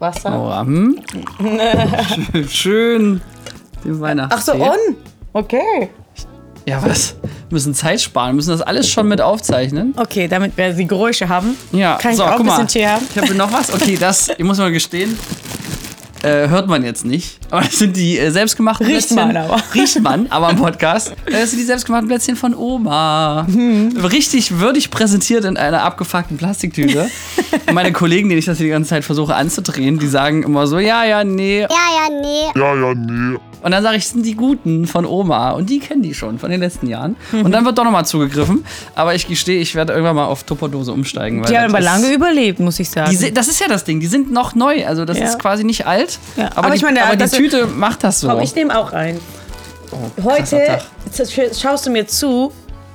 [0.00, 0.30] Wasser.
[0.30, 0.98] Nora, hm?
[2.48, 3.20] Schön.
[3.84, 4.34] Den Weihnachten.
[4.34, 4.96] Ach so, on.
[5.32, 5.90] Okay.
[6.66, 7.14] Ja, was?
[7.22, 8.30] Wir müssen Zeit sparen.
[8.30, 9.94] Wir müssen das alles schon mit aufzeichnen.
[9.96, 11.56] Okay, damit wir die Geräusche haben.
[11.72, 12.52] Ja, Kann ich so, auch guck ein mal.
[12.64, 13.06] bisschen Tee haben?
[13.14, 13.72] Ich habe noch was.
[13.74, 15.18] Okay, das, ich muss mal gestehen,
[16.22, 17.38] äh, hört man jetzt nicht.
[17.50, 19.16] Aber das sind die äh, selbstgemachten Riecht Plätzchen.
[19.28, 19.62] man aber.
[19.74, 21.12] Riecht man, aber im Podcast.
[21.26, 23.46] Äh, Das sind die selbstgemachten Plätzchen von Oma.
[23.50, 23.96] Hm.
[23.96, 27.10] Richtig würdig präsentiert in einer abgefuckten Plastiktüte.
[27.66, 30.78] Und meine Kollegen, denen ich das die ganze Zeit versuche anzudrehen, die sagen immer so,
[30.78, 31.60] ja, ja, nee.
[31.60, 32.60] Ja, ja, nee.
[32.60, 33.38] Ja, ja, nee.
[33.62, 35.50] Und dann sage ich, das sind die guten von Oma.
[35.50, 37.16] Und die kennen die schon von den letzten Jahren.
[37.32, 37.44] Mhm.
[37.44, 38.64] Und dann wird doch nochmal zugegriffen.
[38.94, 41.42] Aber ich gestehe, ich werde irgendwann mal auf Tupperdose umsteigen.
[41.42, 43.10] weil Die haben aber ist- lange überlebt, muss ich sagen.
[43.10, 45.24] Die, das ist ja das Ding, die sind noch neu, also das Ja.
[45.26, 46.18] ist quasi nicht alt.
[46.36, 48.28] Ja, Aber, aber die, ich meine, aber die Tüte macht das so.
[48.28, 49.18] Komm, ich nehme auch ein.
[49.92, 50.78] Oh, Heute
[51.60, 52.52] schaust du mir zu.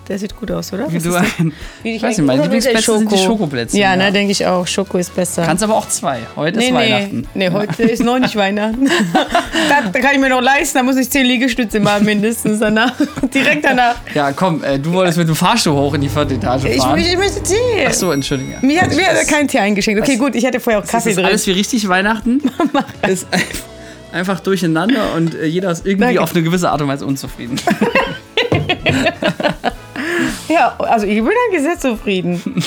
[0.08, 0.88] Der sieht gut aus, oder?
[0.92, 1.26] Wie Was du ist das?
[1.40, 3.80] ein, Wie ich weiß nicht, ist der Lieblingsplätzchen sind die Schokoplätzchen.
[3.80, 4.68] Ja, ne, denke ich auch.
[4.68, 5.42] Schoko ist besser.
[5.44, 6.20] Kannst aber auch zwei.
[6.36, 7.28] Heute nee, ist nee, Weihnachten.
[7.34, 8.86] nee, heute ist noch nicht Weihnachten.
[9.14, 12.94] da kann ich mir noch leisten, da muss ich zehn Liegestütze machen mindestens danach.
[13.34, 13.96] Direkt danach.
[14.14, 17.00] Ja, komm, äh, du wolltest mit dem Fahrstuhl hoch in die vierte Etage Ich, fahren.
[17.00, 17.56] ich, ich möchte Tee.
[17.88, 18.58] Ach so, entschuldige.
[18.62, 20.00] Mir hat, mir hat er keinen Tee eingeschenkt.
[20.00, 21.26] Okay, gut, ich hatte vorher auch Das Kaffee ist drin.
[21.26, 22.40] alles wie richtig Weihnachten.
[23.08, 23.42] ist ein-
[24.12, 26.22] einfach durcheinander und äh, jeder ist irgendwie Danke.
[26.22, 27.60] auf eine gewisse Art und Weise unzufrieden.
[30.56, 32.42] Ja, also ich bin eigentlich sehr zufrieden.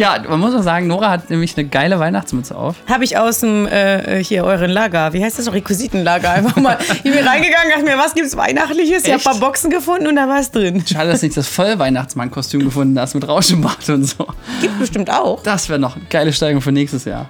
[0.00, 2.74] ja, man muss auch sagen, Nora hat nämlich eine geile Weihnachtsmütze auf.
[2.88, 6.76] Habe ich aus dem, äh, hier, euren Lager, wie heißt das noch, Requisitenlager, einfach mal,
[6.90, 9.04] ich bin reingegangen, dachte mir, was gibt's Weihnachtliches?
[9.04, 9.28] Ich habe Echt?
[9.28, 10.82] ein paar Boxen gefunden und da war es drin.
[10.84, 14.26] Schade, dass du nicht das Vollweihnachtsmann-Kostüm gefunden hast mit Rauschebart und so.
[14.60, 15.40] Gibt bestimmt auch.
[15.44, 17.26] Das wäre noch eine geile Steigerung für nächstes Jahr.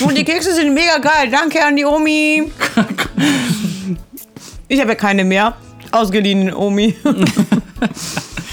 [0.00, 1.30] Und die Kekse sind mega geil.
[1.30, 2.52] Danke an die Omi.
[4.68, 5.54] Ich habe ja keine mehr.
[5.90, 6.96] Ausgeliehen, Omi.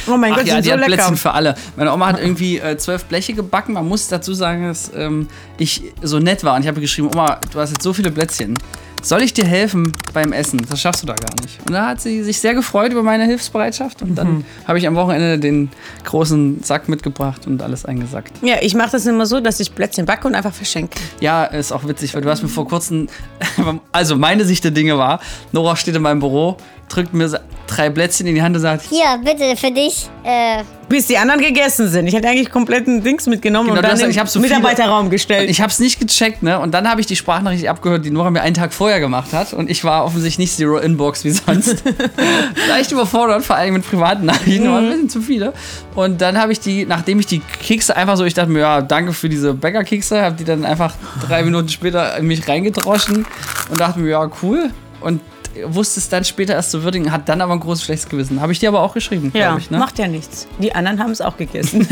[0.09, 0.93] Oh mein Ach Gott, ja, sind die so hat lecker.
[0.95, 1.55] Plätzchen für alle.
[1.75, 3.73] Meine Oma hat irgendwie äh, zwölf Bleche gebacken.
[3.73, 5.27] Man muss dazu sagen, dass ähm,
[5.58, 6.55] ich so nett war.
[6.55, 8.58] Und ich habe geschrieben, Oma, du hast jetzt so viele Plätzchen.
[9.02, 10.59] Soll ich dir helfen beim Essen?
[10.69, 11.58] Das schaffst du da gar nicht.
[11.65, 14.02] Und da hat sie sich sehr gefreut über meine Hilfsbereitschaft.
[14.02, 14.15] Und Mhm.
[14.15, 15.69] dann habe ich am Wochenende den
[16.03, 18.33] großen Sack mitgebracht und alles eingesackt.
[18.43, 20.99] Ja, ich mache das immer so, dass ich Plätzchen backe und einfach verschenke.
[21.21, 23.08] Ja, ist auch witzig, weil du hast mir vor kurzem,
[23.93, 25.21] also meine Sicht der Dinge war,
[25.53, 26.58] Nora steht in meinem Büro,
[26.89, 27.39] drückt mir
[27.80, 30.08] drei Plätzchen in die Hand und sagt, Hier, bitte, für dich.
[30.23, 32.08] Äh, Bis die anderen gegessen sind.
[32.08, 35.50] Ich hätte eigentlich kompletten Dings mitgenommen Genau, und dann ich hab so viele- Mitarbeiterraum gestellt.
[35.50, 36.60] Ich habe es nicht gecheckt, ne?
[36.60, 39.54] Und dann habe ich die Sprachnachricht abgehört, die Nora mir einen Tag vorher gemacht hat.
[39.54, 41.84] Und ich war offensichtlich nicht Zero Inbox wie sonst.
[42.70, 45.54] Leicht überfordert, vor allem mit privaten Nachrichten, aber ein bisschen zu viele.
[45.96, 48.82] Und dann habe ich die, nachdem ich die Kekse einfach so, ich dachte mir, ja,
[48.82, 50.94] danke für diese Bäckerkekse, habe die dann einfach
[51.28, 53.26] drei Minuten später in mich reingedroschen
[53.70, 54.72] und dachte mir, ja, cool.
[55.02, 55.22] Und
[55.65, 58.42] wusste es dann später erst zu würdigen, hat dann aber ein großes schlechtes Gewissen.
[58.42, 59.77] Habe ich dir aber auch geschrieben, ja, glaube ich, ne?
[59.77, 60.48] macht ja nichts.
[60.60, 61.87] Die anderen haben es auch gegessen.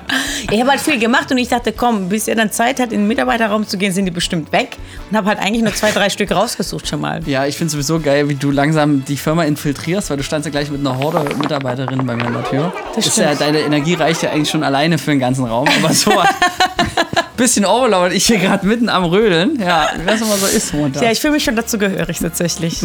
[0.50, 3.00] ich habe halt viel gemacht und ich dachte, komm, bis er dann Zeit hat, in
[3.00, 4.76] den Mitarbeiterraum zu gehen, sind die bestimmt weg.
[5.10, 7.20] Und habe halt eigentlich nur zwei, drei Stück rausgesucht schon mal.
[7.26, 10.50] Ja, ich finde sowieso geil, wie du langsam die Firma infiltrierst, weil du standst ja
[10.50, 12.72] gleich mit einer Horde Mitarbeiterinnen bei mir an der Tür.
[12.94, 13.40] Das ist ja, stimmt.
[13.40, 15.68] deine Energie reicht ja eigentlich schon alleine für den ganzen Raum.
[15.82, 16.10] Aber so
[17.40, 19.58] bisschen overload, ich hier gerade mitten am Rödeln.
[19.58, 21.02] Ja, wie das immer so ist Montag.
[21.02, 22.80] Ja, ich fühle mich schon dazu gehörig tatsächlich.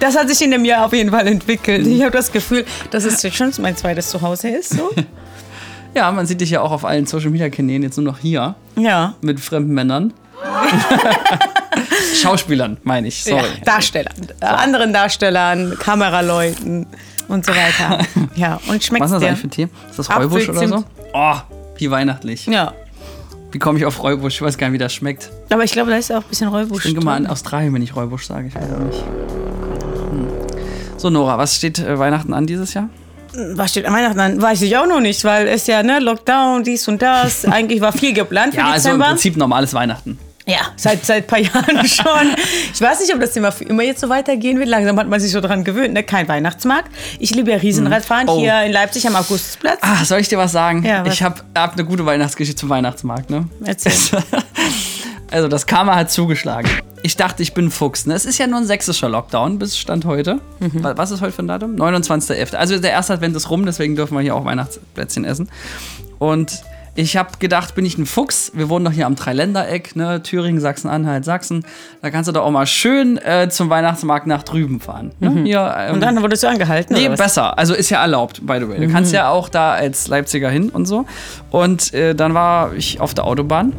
[0.00, 1.86] Das hat sich in dem Jahr auf jeden Fall entwickelt.
[1.86, 4.70] Ich habe das Gefühl, dass es jetzt schon mein zweites Zuhause ist.
[4.70, 4.90] So.
[5.94, 8.54] ja, man sieht dich ja auch auf allen Social Media Kanälen, jetzt nur noch hier
[8.76, 9.14] Ja.
[9.20, 10.12] mit fremden Männern.
[12.22, 13.42] Schauspielern, meine ich, sorry.
[13.58, 16.86] Ja, Darstellern, äh, anderen Darstellern, Kameraleuten
[17.28, 18.04] und so weiter.
[18.34, 19.28] Ja, und schmeckt Was ist das dir?
[19.28, 19.68] eigentlich für ein Tee?
[19.90, 20.84] Ist das Räubusch oder so?
[21.12, 21.34] Oh,
[21.76, 22.46] wie weihnachtlich.
[22.46, 22.72] Ja,
[23.52, 24.34] Wie komme ich auf Räubusch?
[24.36, 25.30] Ich weiß gar nicht, wie das schmeckt.
[25.50, 27.26] aber ich glaube, da ist auch ein bisschen Räubusch Ich denke mal an.
[27.26, 28.48] Australien, wenn ich Räubusch sage.
[28.48, 28.98] Ich weiß auch nicht.
[30.10, 30.28] Hm.
[30.96, 32.88] So, Nora, was steht äh, Weihnachten an dieses Jahr?
[33.54, 34.40] Was steht an Weihnachten an?
[34.42, 37.44] Weiß ich auch noch nicht, weil es ja, ne, Lockdown, dies und das.
[37.50, 39.06] Eigentlich war viel geplant für Ja, also im Dezember.
[39.06, 40.18] Prinzip normales Weihnachten.
[40.50, 42.34] Ja, seit, seit ein paar Jahren schon.
[42.74, 44.68] Ich weiß nicht, ob das Thema für immer jetzt so weitergehen wird.
[44.68, 45.94] Langsam hat man sich so dran gewöhnt.
[45.94, 46.02] Ne?
[46.02, 46.90] Kein Weihnachtsmarkt.
[47.18, 48.38] Ich liebe ja Riesenradfahren Oh.
[48.40, 49.78] hier in Leipzig am Augustusplatz.
[49.82, 50.84] Ah, soll ich dir was sagen?
[50.84, 51.14] Ja, was?
[51.14, 53.48] Ich habe hab eine gute Weihnachtsgeschichte zum Weihnachtsmarkt, ne?
[53.64, 53.92] Erzähl.
[55.32, 56.68] Also, das Karma hat zugeschlagen.
[57.04, 58.04] Ich dachte, ich bin ein Fuchs.
[58.04, 58.14] Ne?
[58.14, 60.40] Es ist ja nur ein sächsischer Lockdown bis Stand heute.
[60.58, 60.82] Mhm.
[60.82, 61.76] Wa- Was ist heute für ein Datum?
[61.76, 62.56] 29.11.
[62.56, 65.48] Also der erste Advent ist rum, deswegen dürfen wir hier auch Weihnachtsplätzchen essen.
[66.18, 66.62] Und
[67.00, 68.52] ich habe gedacht, bin ich ein Fuchs?
[68.54, 70.22] Wir wohnen doch hier am Dreiländereck, ne?
[70.22, 71.64] Thüringen, Sachsen-Anhalt, Sachsen.
[72.02, 75.12] Da kannst du doch auch mal schön äh, zum Weihnachtsmarkt nach drüben fahren.
[75.20, 75.42] Ne?
[75.44, 75.94] Hier, ähm, Mhm.
[75.94, 76.94] Und dann wurdest du angehalten.
[76.94, 77.58] Nee, besser.
[77.58, 78.78] Also ist ja erlaubt, by the way.
[78.78, 78.92] Du Mhm.
[78.92, 81.06] kannst ja auch da als Leipziger hin und so.
[81.50, 83.72] Und äh, dann war ich auf der Autobahn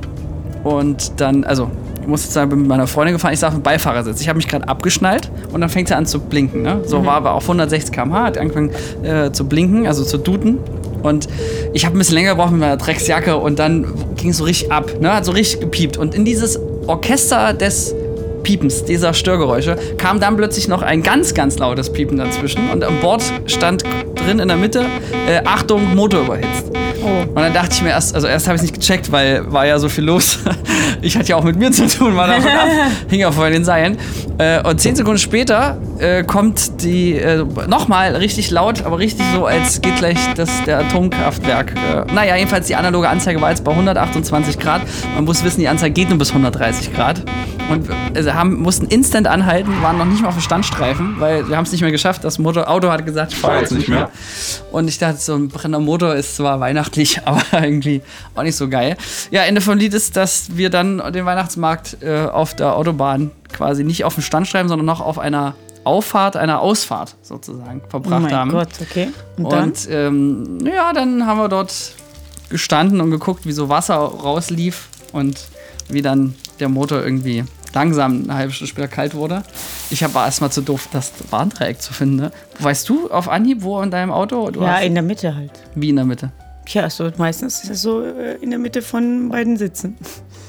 [0.63, 1.69] und dann, also
[2.01, 4.21] ich musste jetzt mit meiner Freundin gefahren, ich saß im Beifahrersitz.
[4.21, 6.63] Ich habe mich gerade abgeschnallt und dann fängt sie an zu blinken.
[6.63, 6.75] Ne?
[6.75, 6.88] Mhm.
[6.88, 8.71] So war aber auf 160 km/h, hat angefangen
[9.03, 10.57] äh, zu blinken, also zu duden.
[11.03, 11.27] Und
[11.74, 14.71] ich habe ein bisschen länger gebraucht mit meiner Drecksjacke und dann ging es so richtig
[14.71, 15.13] ab, ne?
[15.13, 15.98] hat so richtig gepiept.
[15.98, 17.95] Und in dieses Orchester des
[18.44, 22.69] Piepens, dieser Störgeräusche, kam dann plötzlich noch ein ganz, ganz lautes Piepen dazwischen.
[22.69, 23.83] Und am Bord stand
[24.15, 24.86] drin in der Mitte,
[25.27, 26.70] äh, Achtung, Motor überhitzt.
[27.03, 27.21] Oh.
[27.21, 29.65] Und dann dachte ich mir erst, also erst habe ich es nicht gecheckt, weil war
[29.65, 30.39] ja so viel los.
[31.03, 32.68] Ich hatte ja auch mit mir zu tun, war davon ab,
[33.09, 33.98] hing ja vor den Seilen.
[34.38, 39.48] Äh, und zehn Sekunden später äh, kommt die äh, nochmal richtig laut, aber richtig so,
[39.48, 41.74] als geht gleich das, der Atomkraftwerk.
[41.74, 44.81] Äh, naja, jedenfalls die analoge Anzeige war jetzt bei 128 Grad.
[45.15, 47.24] Man muss wissen, die Anzeige geht nur bis 130 Grad.
[47.71, 51.56] Und wir haben, mussten instant anhalten, waren noch nicht mal auf dem Standstreifen, weil wir
[51.56, 52.23] haben es nicht mehr geschafft.
[52.23, 54.09] Das Motor, Auto hat gesagt, ich fahre jetzt nicht mehr.
[54.71, 58.01] Und ich dachte, so ein brennender Motor ist zwar weihnachtlich, aber irgendwie
[58.35, 58.97] auch nicht so geil.
[59.31, 63.83] Ja, Ende vom Lied ist, dass wir dann den Weihnachtsmarkt äh, auf der Autobahn quasi
[63.83, 68.35] nicht auf dem Standstreifen, sondern noch auf einer Auffahrt, einer Ausfahrt sozusagen Oh verbracht mein
[68.35, 68.51] haben.
[68.51, 69.09] Gott, okay.
[69.38, 69.63] Und, dann?
[69.63, 71.94] Und ähm, ja, dann haben wir dort
[72.50, 75.47] gestanden und geguckt, wie so Wasser rauslief und
[75.89, 79.44] wie dann der Motor irgendwie langsam eine halbe Stunde später kalt wurde.
[79.89, 82.15] Ich war erstmal zu doof, das Warndreieck zu finden.
[82.18, 82.31] Ne?
[82.59, 84.50] Weißt du auf Anhieb, wo in deinem Auto?
[84.59, 85.51] Ja, in der Mitte halt.
[85.75, 86.31] wie in der Mitte?
[86.68, 89.97] Ja, so meistens ist es so äh, in der Mitte von beiden Sitzen.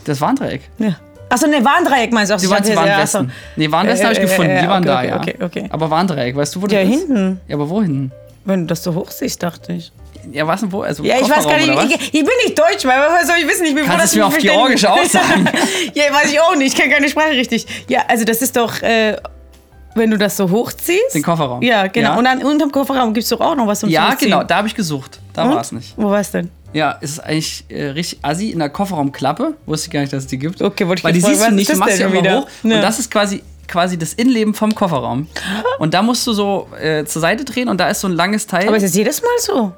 [0.04, 0.62] Das Warndreieck.
[0.78, 0.96] Ja.
[1.30, 2.36] Achso, ne, Warndreieck meinst du?
[2.36, 3.16] Die waren, waren ja, Westen.
[3.26, 3.30] achso.
[3.56, 4.50] Nee, Warnwesten habe ich Äh, äh, gefunden.
[4.50, 5.46] äh, Die waren okay, da, okay, ja.
[5.46, 5.68] okay, okay.
[5.72, 6.88] Aber Warndreieck, weißt du, wo das Ja, ist?
[6.90, 7.40] hinten.
[7.48, 8.12] Ja, aber wo hinten?
[8.44, 9.92] Wenn du das so hoch siehst, dachte ich.
[10.30, 10.82] Ja, was denn wo?
[10.82, 11.74] Also Ja, ich weiß gar nicht.
[11.74, 11.84] was?
[11.86, 13.66] Ich, ich bin nicht deutsch, weil woher soll ich wissen?
[13.66, 15.46] Ich bin froh, Kannst dass du es mir auf Georgisch auch sagen?
[15.94, 16.74] ja, weiß ich auch nicht.
[16.74, 17.66] Ich kenne keine Sprache richtig.
[17.88, 19.16] Ja, also das ist doch, äh,
[19.94, 21.14] wenn du das so hochziehst.
[21.14, 21.62] Den Kofferraum.
[21.62, 22.10] Ja, genau.
[22.12, 22.16] Ja.
[22.18, 24.68] Und dann unterm Kofferraum gibt es doch auch noch was zum Ja, genau, da habe
[24.68, 25.18] ich gesucht.
[25.34, 25.94] Da war es nicht.
[25.96, 26.50] Wo war es denn?
[26.72, 29.54] Ja, es ist eigentlich äh, richtig assi in der Kofferraumklappe.
[29.66, 30.62] Wusste ich gar nicht, dass es die gibt.
[30.62, 32.40] Okay, wollte ich Weil die siehst du was nicht, du das machst sie immer wieder?
[32.40, 32.48] hoch.
[32.62, 32.76] Ja.
[32.76, 35.26] Und das ist quasi, quasi das Innenleben vom Kofferraum.
[35.78, 38.46] Und da musst du so äh, zur Seite drehen und da ist so ein langes
[38.46, 38.68] Teil.
[38.68, 39.72] Aber ist das jedes Mal so?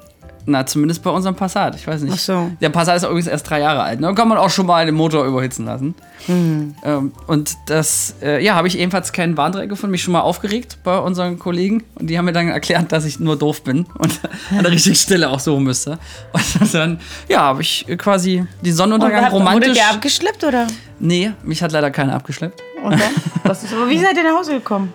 [0.47, 1.75] Na, zumindest bei unserem Passat.
[1.75, 2.13] Ich weiß nicht.
[2.13, 2.51] Ach so.
[2.61, 3.99] Der Passat ist übrigens erst drei Jahre alt.
[3.99, 4.07] Ne?
[4.07, 5.95] Da kann man auch schon mal den Motor überhitzen lassen.
[6.27, 6.75] Hm.
[6.83, 9.91] Ähm, und das, äh, ja, habe ich ebenfalls keinen Warndreieck gefunden.
[9.91, 11.83] Mich schon mal aufgeregt bei unseren Kollegen.
[11.95, 14.19] Und die haben mir dann erklärt, dass ich nur doof bin und
[14.51, 15.97] an der richtigen Stelle auch suchen müsste.
[16.33, 19.69] Und dann, ja, habe ich quasi den Sonnenuntergang Und romantisch.
[19.69, 20.67] Wurde der abgeschleppt oder?
[20.99, 22.61] nee, mich hat leider keiner abgeschleppt.
[22.83, 23.01] Und dann?
[23.43, 24.93] Was ist, aber wie seid ihr nach Hause gekommen?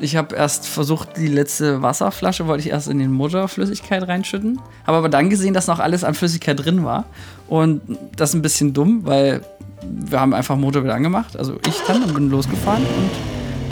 [0.00, 4.60] Ich habe erst versucht, die letzte Wasserflasche wollte ich erst in den Motorflüssigkeit reinschütten.
[4.86, 7.04] Habe aber dann gesehen, dass noch alles an Flüssigkeit drin war.
[7.48, 7.80] Und
[8.16, 9.42] das ist ein bisschen dumm, weil
[9.82, 11.36] wir haben einfach Motor wieder angemacht.
[11.36, 13.10] Also ich dann und bin losgefahren und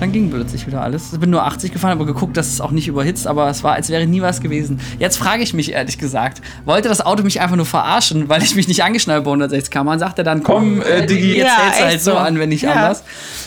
[0.00, 1.12] dann ging plötzlich wieder alles.
[1.12, 3.74] Ich bin nur 80 gefahren, aber geguckt, dass es auch nicht überhitzt, aber es war,
[3.74, 4.80] als wäre nie was gewesen.
[5.00, 8.54] Jetzt frage ich mich ehrlich gesagt, wollte das Auto mich einfach nur verarschen, weil ich
[8.54, 11.80] mich nicht angeschnallt bei 160 km und sagte dann, komm, äh, Digi, jetzt Ja, hältst
[11.80, 12.14] du halt so.
[12.14, 12.74] an, wenn nicht Ja.
[12.74, 13.02] anders.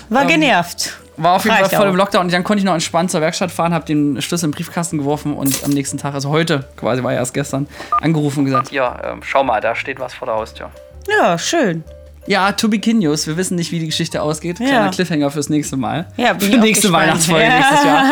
[0.10, 0.98] War Ähm, genervt.
[1.24, 3.52] War auf jeden Fall voll im Lockdown und dann konnte ich noch entspannt zur Werkstatt
[3.52, 7.12] fahren, habe den Schlüssel im Briefkasten geworfen und am nächsten Tag, also heute quasi, war
[7.14, 7.68] ja erst gestern,
[8.02, 10.70] angerufen und gesagt, ja, ähm, schau mal, da steht was vor der Haustür.
[11.08, 11.84] Ja, schön.
[12.28, 13.26] Ja, to be continuous.
[13.26, 14.58] Wir wissen nicht, wie die Geschichte ausgeht.
[14.58, 14.90] Kleiner Ja.
[14.90, 16.06] Cliffhanger fürs nächste Mal.
[16.18, 17.08] Ja, bin Für ich nächste gespannt.
[17.08, 17.56] Weihnachtsfolge Ja.
[17.58, 18.06] nächstes Jahr.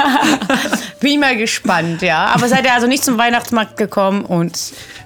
[1.00, 2.26] Bin ich mal gespannt, ja.
[2.34, 4.58] Aber seid ihr also nicht zum Weihnachtsmarkt gekommen und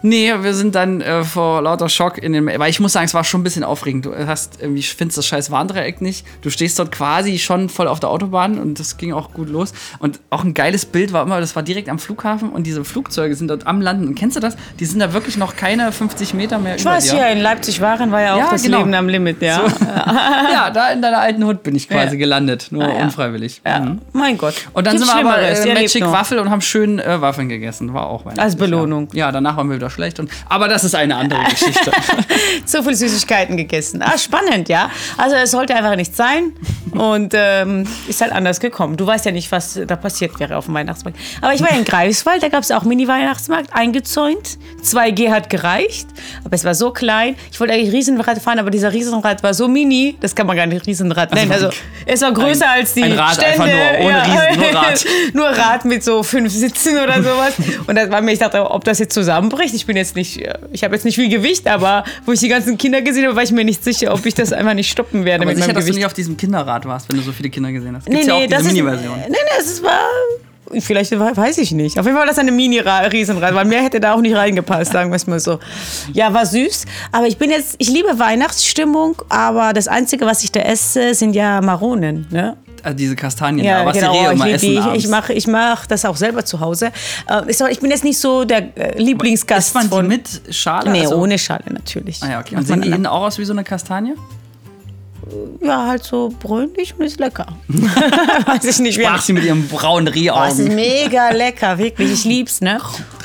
[0.04, 2.46] Nee, wir sind dann äh, vor lauter Schock in dem.
[2.46, 4.06] Weil ich muss sagen, es war schon ein bisschen aufregend.
[4.06, 6.26] Du hast irgendwie, findest das scheiß Warndreieck nicht.
[6.42, 9.74] Du stehst dort quasi schon voll auf der Autobahn und das ging auch gut los.
[10.00, 13.33] Und auch ein geiles Bild war immer, das war direkt am Flughafen und diese Flugzeuge
[13.36, 14.07] sind dort am Landen.
[14.10, 14.56] Und kennst du das?
[14.80, 17.14] Die sind da wirklich noch keine 50 Meter mehr ich über weiß, dir.
[17.19, 18.80] hier in Leipzig waren, war ja auch Ja, das genau.
[18.80, 19.62] Leben am Limit, ja.
[20.52, 22.19] ja, da in deiner alten Hut bin ich quasi Ja.
[22.19, 22.68] gelandet.
[22.72, 23.04] Nur Ah, ja.
[23.04, 23.62] unfreiwillig.
[23.66, 23.80] ja.
[23.80, 24.02] Mhm.
[24.12, 24.56] Mein Gott.
[24.74, 26.04] Und dann Gibt's sind wir aber äh, Magic.
[26.12, 27.94] Waffel und haben schön äh, Waffeln gegessen.
[27.94, 29.07] War auch weihnachtlich, Als Belohnung.
[29.14, 29.28] Ja.
[29.28, 30.19] ja, danach waren wir wieder schlecht.
[30.19, 31.92] Und, aber das ist eine andere Geschichte.
[32.66, 34.02] So viel Süßigkeiten gegessen.
[34.02, 34.90] Ah, spannend, ja.
[35.18, 36.54] Also es sollte einfach nicht sein
[36.92, 38.95] und ähm, ist halt anders gekommen.
[38.97, 41.18] Du weißt ja nicht, was da passiert wäre auf dem Weihnachtsmarkt.
[41.42, 44.57] Aber ich war in Greifswald, da gab es auch Mini-Weihnachtsmarkt, eingezäunt.
[44.83, 46.07] 2G hat gereicht,
[46.44, 47.35] aber es war so klein.
[47.52, 50.66] Ich wollte eigentlich Riesenrad fahren, aber dieser Riesenrad war so mini, das kann man gar
[50.66, 51.50] nicht Riesenrad nennen.
[51.50, 51.69] war Also
[52.06, 53.64] es war größer ein- als die ein Rad Stände.
[53.64, 55.06] einfach nur, ohne Riesen, nur Rad.
[55.33, 57.54] nur Rad mit so fünf Sitzen oder sowas.
[57.88, 59.73] Und das war mir, ich dachte, ob das jetzt zusammenbricht.
[59.73, 62.78] Ich bin jetzt nicht, ich habe jetzt nicht viel Gewicht, aber wo ich die ganzen
[62.78, 65.44] Kinder gesehen habe, war ich mir nicht sicher, ob ich das einfach nicht stoppen werde
[65.44, 65.97] aber mit sicher, meinem dass du Gewicht.
[65.99, 68.07] nicht auf diesem Kinderrad warst, wenn du so viele Kinder gesehen hast.
[68.07, 69.19] nee, Gibt's ja auch nee, diese das ist, nee, Mini-Version.
[69.30, 69.99] nee, es war,
[70.80, 72.00] vielleicht weiß ich nicht.
[72.00, 75.12] Auf jeden Fall war das eine Mini-Riesenrad, weil mehr hätte da auch nicht reingepasst, sagen
[75.12, 75.60] wir es mal so.
[76.14, 80.52] Ja, war süß, aber ich bin jetzt, ich liebe Weihnachtsstimmung, aber das Einzige, was ich
[80.52, 82.58] da esse, sind ja Maronen, ne?
[82.84, 84.12] Also diese Kastanien, Ja, da, was genau.
[84.12, 84.98] die Rehe ich immer lieb essen die.
[84.98, 86.92] Ich mache ich mach das auch selber zu Hause.
[87.30, 90.92] Äh, ich ich bin jetzt nicht so der äh, Lieblingsgast Isst man die mit Schale?
[90.92, 92.22] Nee, also, ohne Schale natürlich.
[92.22, 92.58] Ah ja, okay.
[92.58, 94.16] Und sehen die innen auch aus wie so eine Kastanie?
[95.61, 97.45] Ja, halt so bräunlich und ist lecker.
[98.45, 98.97] Weiß ich nicht.
[98.97, 100.75] wie- Sprach sie mit ihrem braunen Oh, es ist Rehaugen.
[100.75, 102.11] mega lecker, wirklich.
[102.11, 102.80] Ich lieb's, ne?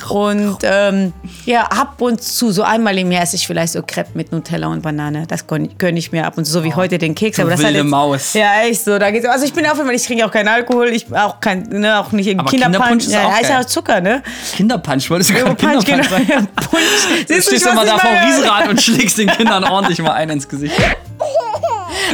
[0.09, 1.13] Und ähm,
[1.45, 4.69] ja, ab und zu, so einmal im Jahr esse ich vielleicht so Crepe mit Nutella
[4.69, 5.27] und Banane.
[5.27, 7.39] Das gönn gönn ich mir ab und zu, so wie heute den Keks.
[7.39, 8.33] Oh, Aber das hat wilde jetzt, Maus.
[8.35, 8.99] Ja, echt so.
[8.99, 11.63] Da geht's, also ich bin auch immer, ich trinke auch keinen Alkohol, ich auch kein,
[11.65, 13.05] ne, auch nicht irgendwie Aber Kinderpunsch.
[13.05, 13.65] Kinderpunsch ist ja, auch ja, ist ja geil.
[13.65, 14.23] auch Zucker, ne?
[14.57, 16.09] Kinderpunch, wolltest du gerade Punch, Kinderpunch genau.
[16.09, 16.27] sagen?
[16.29, 17.27] Ja, Punsch.
[17.27, 18.25] Du Siehst stehst immer da vor dem?
[18.29, 20.75] Riesenrad und schlägst den Kindern ordentlich mal einen ins Gesicht.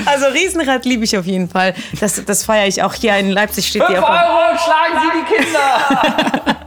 [0.07, 1.75] Also Riesenrad liebe ich auf jeden Fall.
[2.01, 4.09] Das, das feiere ich auch hier in Leipzig steht die auch.
[4.09, 6.57] Euro schlagen Sie die Kinder!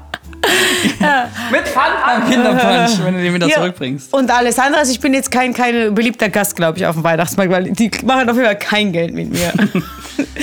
[1.51, 3.55] Mit Pfand beim Kinderpunch, wenn du den wieder Ja.
[3.55, 4.13] zurückbringst.
[4.13, 7.03] Und alles andere, also ich bin jetzt kein, kein beliebter Gast, glaube ich, auf dem
[7.03, 9.53] Weihnachtsmarkt, weil die machen auf jeden Fall kein Geld mit mir.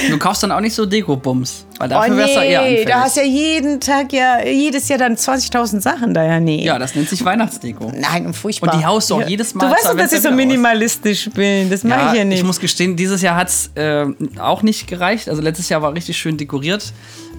[0.09, 2.87] Du kaufst dann auch nicht so Deko-Bums, weil Oh dafür wärst du eher nee, anfällig.
[2.87, 6.65] da hast ja jeden Tag, ja, jedes Jahr dann 20.000 Sachen da, ja, nee.
[6.65, 7.93] ja, das nennt sich Weihnachtsdeko.
[7.97, 8.73] Nein, furchtbar.
[8.73, 11.71] Und die haust du auch jedes Mal Du weißt doch, dass ich so minimalistisch bin.
[11.71, 12.39] Das mache ich ja nicht.
[12.39, 14.05] ich muss gestehen, dieses Jahr hat es äh,
[14.39, 15.29] auch nicht gereicht.
[15.29, 16.93] Also letztes Jahr war richtig schön dekoriert.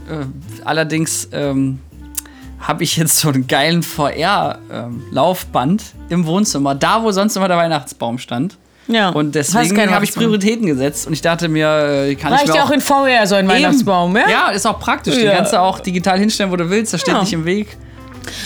[0.09, 0.25] Äh,
[0.65, 1.79] allerdings ähm,
[2.59, 8.17] habe ich jetzt so einen geilen VR-Laufband im Wohnzimmer, da wo sonst immer der Weihnachtsbaum
[8.17, 8.57] stand.
[8.87, 9.09] ja.
[9.09, 10.13] Und deswegen habe ich.
[10.13, 12.81] Prioritäten gesetzt und ich dachte mir, äh, kann ich Reicht mir ja auch auch in
[12.81, 14.29] VR so ein Weihnachtsbaum, ja?
[14.29, 15.15] Ja, ist auch praktisch.
[15.15, 15.35] Den Ja.
[15.35, 16.93] kannst du auch digital hinstellen, wo du willst.
[16.93, 17.21] Das steht Ja.
[17.21, 17.77] nicht im Weg.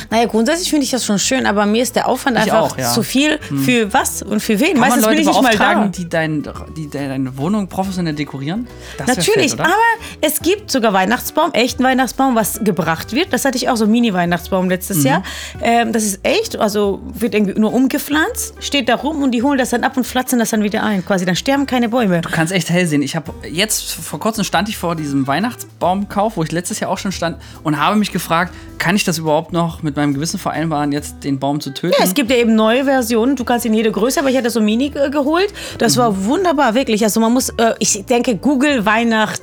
[0.10, 2.78] Naja, grundsätzlich finde ich das schon schön, aber mir ist der Aufwand Ich einfach auch,
[2.78, 2.88] ja.
[2.88, 2.94] Hm.
[2.94, 3.40] zu viel.
[3.66, 4.72] Für was und für wen?
[4.74, 5.88] Kann Meistens man bin Leute ich nicht mal da.
[5.88, 6.44] die, dein,
[6.76, 8.68] die deine Wohnung professionell dekorieren?
[8.98, 9.74] Das Natürlich, fett, aber
[10.22, 13.34] es gibt sogar Weihnachtsbaum, echten Weihnachtsbaum, was gebracht wird.
[13.34, 15.06] Das hatte ich auch so Mini-Weihnachtsbaum letztes Mhm.
[15.06, 15.24] Jahr.
[15.62, 19.58] Ähm, das ist echt, also wird irgendwie nur umgepflanzt, steht da rum und die holen
[19.58, 21.06] das dann ab und pflanzen das dann wieder ein.
[21.06, 22.22] Quasi, dann sterben keine Bäume.
[22.22, 23.02] Du kannst echt hell sehen.
[23.02, 26.98] Ich habe jetzt vor kurzem stand ich vor diesem Weihnachtsbaumkauf, wo ich letztes Jahr auch
[26.98, 30.92] schon stand und habe mich gefragt, kann ich das überhaupt noch mit meinem Gewissen vereinbaren,
[30.92, 31.96] jetzt den Baum zu töten?
[31.98, 33.36] Ja, es gibt ja eben neue Versionen.
[33.36, 35.54] Du kannst in jede Größe, aber ich hatte so Mini äh, geholt.
[35.78, 36.00] Das Mhm.
[36.00, 37.04] war wunderbar, wirklich.
[37.04, 39.42] Also man muss, äh, ich denke, Google Weihnacht,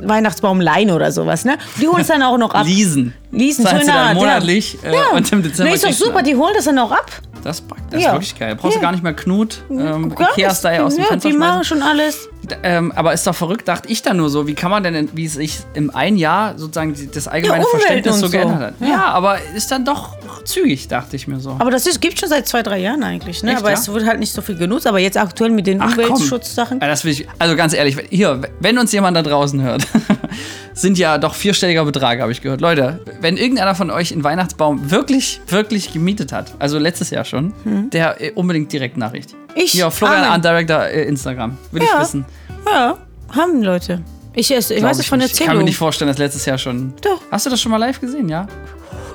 [0.00, 1.58] Weihnachtsbaum leihen oder sowas, ne?
[1.80, 2.64] Die holen es dann auch noch ab.
[2.66, 3.14] Leasen.
[3.32, 4.14] Leasen, ja.
[4.14, 5.08] monatlich äh, Ja.
[5.16, 7.10] und im Dezember Nee, ist doch super, die holen das dann auch ab.
[7.44, 7.86] Das, ist praktisch.
[7.90, 8.08] das Ja.
[8.10, 8.56] ist wirklich geil.
[8.56, 8.82] Brauchst du Ja.
[8.82, 12.28] gar nicht mehr Knut, ähm, Gar Ikea-Style aus dem ja, Fenster Die machen schon alles.
[12.62, 15.26] Ähm, aber ist doch verrückt, dachte ich dann nur so, wie kann man denn, wie
[15.26, 18.32] es sich im einen Jahr sozusagen das allgemeine Ja, Verständnis so so.
[18.32, 18.74] geändert hat.
[18.80, 18.86] Ja.
[18.88, 19.04] Ja.
[19.06, 20.17] aber ist dann doch
[20.48, 21.50] zügig, dachte ich mir so.
[21.58, 23.42] Aber das ist, gibt schon seit zwei, drei Jahren eigentlich.
[23.42, 23.50] Ne?
[23.52, 23.76] Echt, aber ja?
[23.76, 24.86] es wird halt nicht so viel genutzt.
[24.86, 25.80] Aber jetzt aktuell mit den.
[25.80, 26.80] Umweltschutzsachen.
[27.04, 29.86] Ich, also ganz ehrlich, hier, wenn uns jemand da draußen hört,
[30.74, 32.60] sind ja doch vierstelliger Betrag, habe ich gehört.
[32.60, 37.52] Leute, wenn irgendeiner von euch einen Weihnachtsbaum wirklich, wirklich gemietet hat, also letztes Jahr schon,
[37.92, 39.32] der äh, unbedingt direkt Nachricht.
[39.32, 39.38] Hm.
[39.54, 39.74] Ich?
[39.74, 40.24] Ja, Florian.
[40.24, 41.56] Art Director äh, Instagram.
[41.72, 42.00] Will ich Ja.
[42.00, 42.24] wissen.
[42.66, 42.98] Ja,
[43.34, 44.02] haben Leute.
[44.34, 45.32] Ich, ich weiß es von nicht.
[45.32, 45.64] Ich kann mir Erzählung.
[45.64, 46.94] nicht vorstellen, dass letztes Jahr schon.
[47.02, 47.20] Doch.
[47.30, 48.46] Hast du das schon mal live gesehen, ja?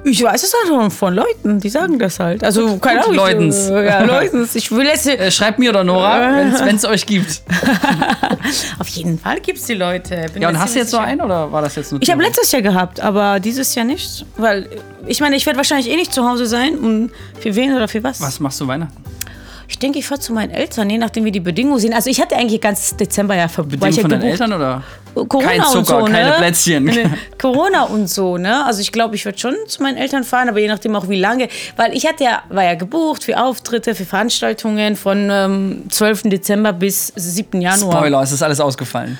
[0.06, 2.44] Ich weiß es halt von Leuten, die sagen das halt.
[2.44, 3.16] Also, keine Ahnung.
[3.16, 3.70] Leutens.
[3.70, 4.54] äh, Ja, Leutens.
[4.56, 5.08] Ich will jetzt.
[5.08, 6.20] Äh, schreibt mir oder Nora,
[6.66, 7.42] wenn es euch gibt.
[8.80, 10.26] Auf jeden Fall gibt es die Leute.
[10.34, 12.22] Bin Ja, und hast du jetzt so einen oder war das jetzt nur Ich habe
[12.22, 14.26] letztes Jahr gehabt, aber dieses Jahr nicht.
[14.38, 14.70] Weil,
[15.06, 16.78] ich meine, ich werde wahrscheinlich eh nicht zu Hause sein.
[16.78, 18.22] Und für wen oder für was?
[18.22, 18.94] Was machst du Weihnachten?
[19.70, 21.94] Ich denke, ich fahre zu meinen Eltern, je nachdem, wie die Bedingungen sind.
[21.94, 24.24] Also, ich hatte eigentlich ganz Dezember ja ver- war Bedingung ich ja von deinen.
[24.24, 24.84] Eltern oder?
[25.14, 26.36] Corona Kein Zucker, und so, keine ne?
[26.38, 26.84] Plätzchen.
[26.86, 28.66] Ne, Corona und so, ne?
[28.66, 31.20] Also ich glaube, ich werde schon zu meinen Eltern fahren, aber je nachdem auch wie
[31.20, 31.48] lange.
[31.76, 36.24] Weil ich hatte ja, war ja gebucht für Auftritte, für Veranstaltungen von ähm, 12.
[36.24, 37.62] Dezember bis 7.
[37.62, 37.98] Januar.
[37.98, 39.18] Spoiler, es ist alles ausgefallen.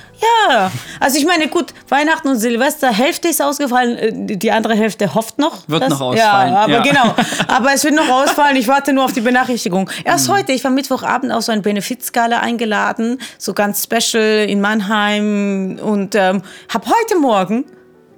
[0.48, 0.70] Ja,
[1.00, 5.38] also ich meine, gut, Weihnachten und Silvester, Hälfte ist ausgefallen, äh, die andere Hälfte hofft
[5.38, 5.68] noch.
[5.68, 6.82] Wird dass- noch ausfallen, Ja, aber ja.
[6.82, 7.14] genau.
[7.48, 9.88] Aber es wird noch ausfallen, ich warte nur auf die Benachrichtigung.
[10.04, 10.32] Erst Mhm.
[10.34, 16.14] heute, ich war Mittwochabend auf so ein Benefizgala eingeladen, so ganz special in Mannheim und
[16.14, 17.64] ähm, habe heute Morgen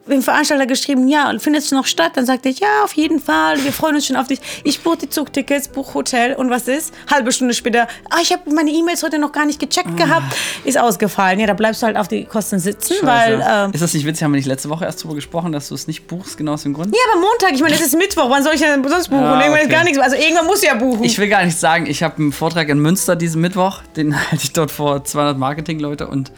[0.08, 2.12] dem Veranstalter geschrieben, ja, findet es noch statt?
[2.14, 4.40] Dann sagte ich, ja, auf jeden Fall, wir freuen uns schon auf dich.
[4.64, 6.94] Ich buche die Zugtickets, buche Hotel und was ist?
[7.11, 10.78] Halbe Stunde später, ah, ich habe meine E-Mails heute noch gar nicht gecheckt gehabt, ist
[10.78, 11.40] ausgefallen.
[11.40, 13.44] Ja, da bleibst du halt auf die Kosten sitzen, weil...
[13.46, 14.25] Ähm, ist das nicht witzig?
[14.25, 16.62] Haben wir nicht letzte Woche erst darüber gesprochen, dass du es nicht buchst, genau aus
[16.62, 16.94] dem Grund?
[16.94, 19.23] ja, aber Montag, ich meine, es ist Mittwoch, wann soll ich denn sonst buchen?
[19.23, 19.75] Ja, irgendwann ist okay.
[19.75, 19.99] gar nichts.
[19.99, 21.04] Also irgendwann muss ich ja buchen.
[21.04, 24.44] Ich will gar nicht sagen, ich habe einen Vortrag in Münster diesen Mittwoch, den halte
[24.44, 26.32] ich dort vor 200 Marketing-Leute und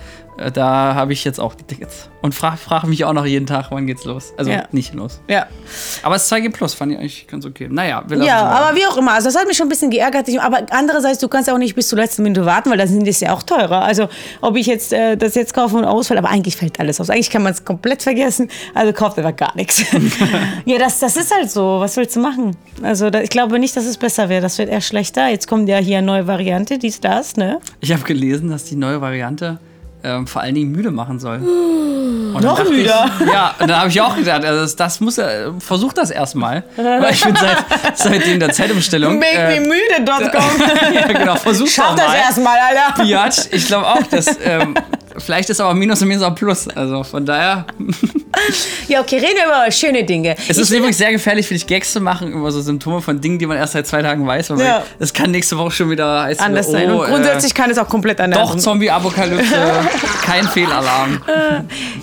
[0.53, 2.09] da habe ich jetzt auch die Tickets.
[2.23, 4.33] Und frage frag mich auch noch jeden Tag, wann geht's los.
[4.37, 4.65] Also Ja.
[4.73, 5.21] nicht los.
[5.29, 5.47] ja.
[6.03, 7.69] Aber es ist 2G Plus, fand ich eigentlich ganz okay.
[7.71, 9.13] Naja, wir lassen Ja, aber wie auch immer.
[9.13, 10.27] Also das hat mich schon ein bisschen geärgert.
[10.41, 13.21] Aber andererseits, du kannst auch nicht bis zur letzten Minute warten, weil dann sind es
[13.21, 13.83] ja auch teurer.
[13.83, 14.09] Also
[14.41, 17.11] ob ich jetzt äh, das jetzt kaufe und ausfällt, aber eigentlich fällt alles aus.
[17.11, 18.49] Eigentlich kann man es komplett vergessen.
[18.75, 19.85] Also kauft einfach gar nichts.
[20.65, 21.81] ja, das, das ist halt so.
[21.81, 22.57] Was willst du machen?
[22.83, 24.43] Also da, ich glaube nicht, dass es besser wäre.
[24.43, 25.29] Das wird eher schlechter.
[25.29, 27.59] Jetzt kommt ja hier eine neue Variante, dies, das, ne?
[27.81, 29.59] Ich habe gelesen, dass die neue Variante
[30.05, 31.39] ähm, vor allen Dingen müde machen soll.
[31.39, 33.11] Und dann Noch müder?
[33.21, 36.11] Ich, ja, und dann habe ich auch gedacht, also das, das muss er, versuch das
[36.11, 36.65] erstmal.
[36.77, 37.65] Weil ich bin seit,
[37.97, 39.21] seitdem der Zeitumstellung.
[39.21, 40.95] äh, MakeMeMüde.com.
[40.95, 42.17] ja, genau, versuch Schaff das mal.
[42.17, 43.03] erstmal, Alter.
[43.03, 44.75] Biatch, ich glaube auch, dass ähm,
[45.19, 46.69] vielleicht ist aber Minus und Minus auch Plus.
[46.69, 47.67] Also von daher.
[48.87, 50.37] Ja, okay, reden wir über schöne Dinge.
[50.49, 53.39] Es ist übrigens sehr gefährlich, finde ich, Gags zu machen über so Symptome von Dingen,
[53.39, 54.51] die man erst seit zwei Tagen weiß.
[54.51, 54.83] Weil Ja.
[54.99, 56.45] Das kann nächste Woche schon wieder heißen.
[56.45, 56.91] anders oh, sein.
[56.91, 58.61] Und äh, grundsätzlich kann es auch komplett anders Doch, sein.
[58.61, 59.55] Zombie-Apokalypse.
[60.25, 61.21] Kein Fehlalarm.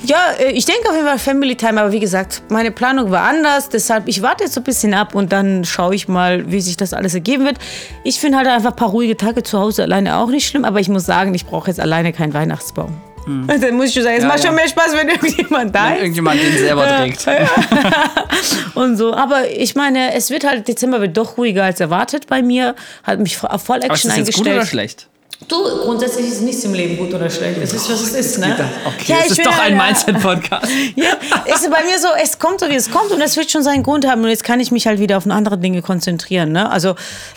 [0.05, 3.22] Ja, äh, ich denke auf jeden Fall Family Time, aber wie gesagt, meine Planung war
[3.22, 6.62] anders, deshalb ich warte jetzt so ein bisschen ab und dann schaue ich mal, wie
[6.62, 7.57] sich das alles ergeben wird.
[8.03, 10.79] Ich finde halt einfach ein paar ruhige Tage zu Hause alleine auch nicht schlimm, aber
[10.79, 12.95] ich muss sagen, ich brauche jetzt alleine keinen Weihnachtsbaum.
[13.48, 14.24] Dann muss ich schon sagen, es.
[14.24, 14.48] Ja, macht ja.
[14.48, 16.00] schon mehr Spaß, wenn irgendjemand da Wenn ist.
[16.01, 17.25] irgendjemand den selber trägt.
[18.75, 19.13] Und so.
[19.13, 22.75] Aber ich meine, es wird halt, Dezember wird doch ruhiger als erwartet bei mir.
[23.03, 24.58] Hat mich auf voll Aber ist Action das jetzt gut eingestellt.
[24.58, 25.08] oder schlecht?
[25.48, 27.60] Du, grundsätzlich ist nichts im Leben gut oder schlecht.
[27.62, 28.56] Es ist, was es ist, ne?
[28.86, 30.65] Okay, Ja, es ich ist doch ein Mindset-Podcast.
[30.96, 31.10] Ja,
[31.46, 33.84] ist bei mir so, es kommt so, wie es kommt und es wird schon seinen
[33.84, 36.51] Grund haben und jetzt kann ich mich halt wieder auf andere Dinge konzentrieren.
[36.51, 36.72] Ne?
[36.72, 36.96] Also,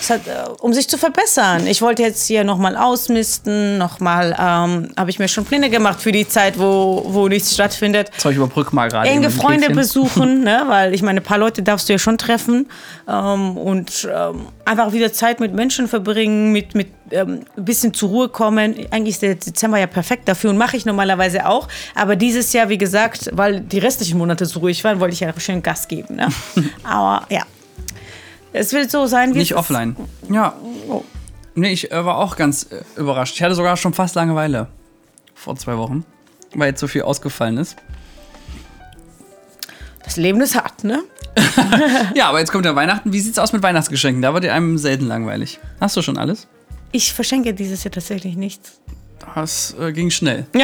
[0.09, 1.67] hat, äh, um sich zu verbessern.
[1.67, 6.13] Ich wollte jetzt hier nochmal ausmisten, nochmal, ähm, habe ich mir schon Pläne gemacht für
[6.13, 8.11] die Zeit, wo, wo nichts stattfindet.
[8.17, 9.09] Ich überbrück mal gerade.
[9.09, 10.65] Enge Freunde besuchen, ne?
[10.69, 12.69] weil ich meine, ein paar Leute darfst du ja schon treffen
[13.09, 18.09] ähm, und ähm, einfach wieder Zeit mit Menschen verbringen, mit, mit ähm, ein bisschen zur
[18.09, 18.75] Ruhe kommen.
[18.91, 21.69] Eigentlich ist der Dezember ja perfekt dafür und mache ich normalerweise auch.
[21.95, 25.33] Aber dieses Jahr, wie gesagt, weil die restlichen Monate so ruhig waren, wollte ich ja
[25.39, 26.17] schön Gas geben.
[26.17, 26.29] Ne?
[26.85, 27.43] Aber ja,
[28.53, 29.97] es wird so sein, wie Nicht offline.
[30.31, 30.55] Ja.
[31.55, 33.35] Nee, ich äh, war auch ganz äh, überrascht.
[33.35, 34.69] Ich hatte sogar schon fast Langeweile.
[35.35, 36.05] Vor zwei Wochen.
[36.55, 37.77] Weil jetzt so viel ausgefallen ist.
[40.05, 41.03] Das Leben ist hart, ne?
[42.15, 43.13] Ja, aber jetzt kommt ja Weihnachten.
[43.13, 44.23] Wie sieht's aus mit Weihnachtsgeschenken?
[44.23, 45.61] Da wird dir einem selten langweilig.
[45.81, 46.49] Hast du schon alles?
[46.93, 48.81] Ich verschenke dieses Jahr tatsächlich nichts.
[49.35, 50.47] Das äh, ging schnell.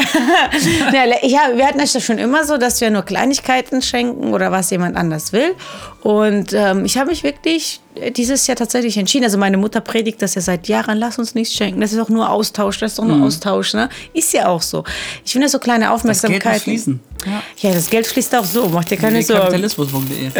[1.22, 4.70] Ja, wir hatten es ja schon immer so, dass wir nur Kleinigkeiten schenken oder was
[4.70, 5.54] jemand anders will.
[6.02, 7.80] Und ähm, ich habe mich wirklich
[8.16, 9.24] dieses Jahr tatsächlich entschieden.
[9.24, 11.80] Also meine Mutter predigt das ja seit Jahren, lass uns nichts schenken.
[11.80, 13.74] Das ist doch nur Austausch, das ist doch nur Austausch.
[13.74, 13.88] Ne?
[14.12, 14.84] Ist ja auch so.
[15.24, 15.90] Ich finde so kleine Mhm.
[15.90, 16.60] Das Geld Aufmerksamkeiten.
[16.60, 17.00] fließen.
[17.60, 19.40] Ja, das Geld fließt auch so, macht dir keine Sorgen.
[19.42, 20.30] Kapitalismus.de.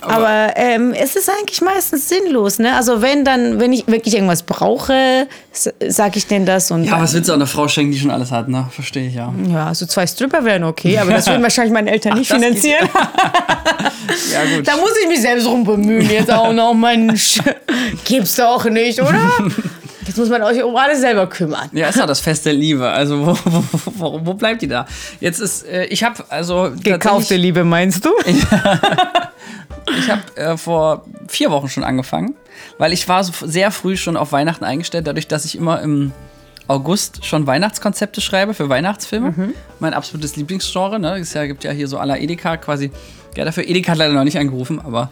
[0.00, 2.58] Aber ähm, es ist eigentlich meistens sinnlos.
[2.60, 2.74] Ne?
[2.76, 6.70] Also wenn dann, wenn ich wirklich irgendwas brauche, sage ich denen das.
[6.70, 8.66] Und Ja, was willst du einer Frau schenken, die schon alles hat, ne?
[8.70, 9.32] Verstehe ich ja.
[9.50, 12.46] Ja, so zwei Stripper wären okay, aber das würden wahrscheinlich meine Eltern nicht das geht-
[12.58, 12.88] finanzieren.
[14.32, 14.66] Ja, gut.
[14.66, 17.40] Da muss ich mich selbst rum bemühen jetzt auch noch, Mensch.
[18.04, 19.30] Gibt's doch nicht, oder?
[20.06, 21.68] Jetzt muss man euch um alles selber kümmern.
[21.72, 22.88] Ja, ist doch das Fest der Liebe.
[22.88, 23.38] Also, wo,
[23.96, 24.86] wo, wo, bleibt die da?
[25.20, 26.72] Jetzt ist, äh, ich habe also.
[26.82, 28.10] Gekaufte Liebe, meinst du?
[29.98, 32.36] Ich habe äh, vor vier Wochen schon angefangen,
[32.78, 36.12] weil ich war so sehr früh schon auf Weihnachten eingestellt, dadurch, dass ich immer im
[36.68, 39.34] August schon Weihnachtskonzepte schreibe für Weihnachtsfilme.
[39.36, 39.54] Mhm.
[39.80, 41.00] Mein absolutes Lieblingsgenre.
[41.00, 41.18] Ne?
[41.18, 42.92] Es ja, gibt ja hier so à la Edeka quasi.
[43.36, 45.10] Ja, dafür Edeka hat leider noch nicht angerufen, aber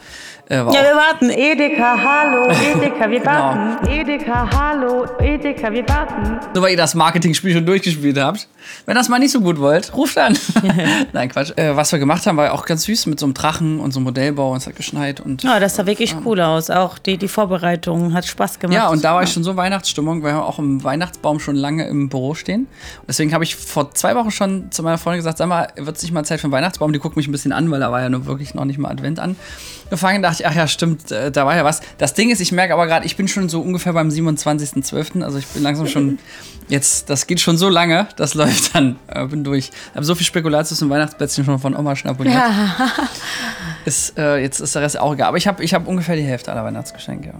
[0.48, 1.30] äh, Ja, wir warten.
[1.30, 3.88] Edeka, hallo, Edeka, wir warten.
[3.88, 6.38] Edeka, hallo, Edeka, wir warten.
[6.54, 8.48] Nur weil ihr das Marketing-Spiel schon durchgespielt habt.
[8.86, 10.36] Wenn das mal nicht so gut wollt, ruft an.
[11.12, 11.52] Nein, Quatsch.
[11.56, 13.98] Äh, was wir gemacht haben, war auch ganz süß mit so einem Drachen und so
[13.98, 15.42] einem Modellbau und es hat geschneit und.
[15.42, 16.70] Ja, das sah wirklich cool aus.
[16.70, 18.74] Auch die, die Vorbereitung hat Spaß gemacht.
[18.74, 21.86] Ja, und da war ich schon so Weihnachtsstimmung, weil wir auch im Weihnachtsbaum schon lange
[21.86, 22.62] im Büro stehen.
[23.00, 25.96] Und deswegen habe ich vor zwei Wochen schon zu meiner Freundin gesagt, sag mal, wird
[25.96, 26.92] es nicht mal Zeit für einen Weihnachtsbaum?
[26.92, 28.90] Die guckt mich ein bisschen an, weil da war ja nur wirklich noch nicht mal
[28.90, 30.22] Advent angefangen.
[30.22, 31.80] Da dachte ich, ach ja, stimmt, äh, da war ja was.
[31.98, 35.38] Das Ding ist, ich merke aber gerade, ich bin schon so ungefähr beim 27.12., also
[35.38, 36.18] ich bin langsam schon,
[36.68, 39.70] jetzt, das geht schon so lange, das läuft dann, äh, bin durch.
[39.94, 42.36] Habe so viel Spekulatius und Weihnachtsplätzchen schon von Oma schnabuliert.
[43.84, 45.28] Ist, äh, jetzt ist der Rest auch egal.
[45.28, 47.32] Aber ich habe ich hab ungefähr die Hälfte aller Weihnachtsgeschenke.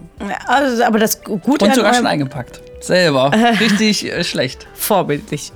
[0.47, 2.61] Also, aber das Gute Und sogar schon eingepackt.
[2.81, 3.31] Selber.
[3.61, 4.67] Richtig äh, schlecht.
[4.75, 5.53] vorbildlich.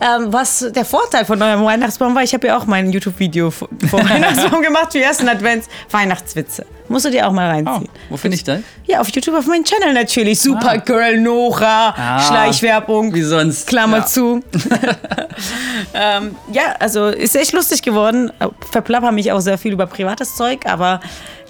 [0.00, 3.68] Ähm, was der Vorteil von eurem Weihnachtsbaum war, ich habe ja auch mein YouTube-Video vor
[3.92, 5.68] Weihnachtsbaum gemacht für ersten Advents.
[5.90, 6.66] Weihnachtswitze.
[6.88, 7.88] Musst du dir auch mal Oh, reinziehen.
[8.10, 8.60] wo finde ich das?
[8.84, 10.40] Ja, auf YouTube, auf meinem Channel natürlich.
[10.40, 12.20] Supergirl, Nora, Ah.
[12.20, 13.14] Schleichwerbung.
[13.14, 13.66] Wie sonst.
[13.68, 14.06] Klammer Ja.
[14.06, 14.42] zu.
[15.94, 18.32] ähm, ja, also ist echt lustig geworden.
[18.70, 21.00] Verplapper mich auch sehr viel über privates Zeug, aber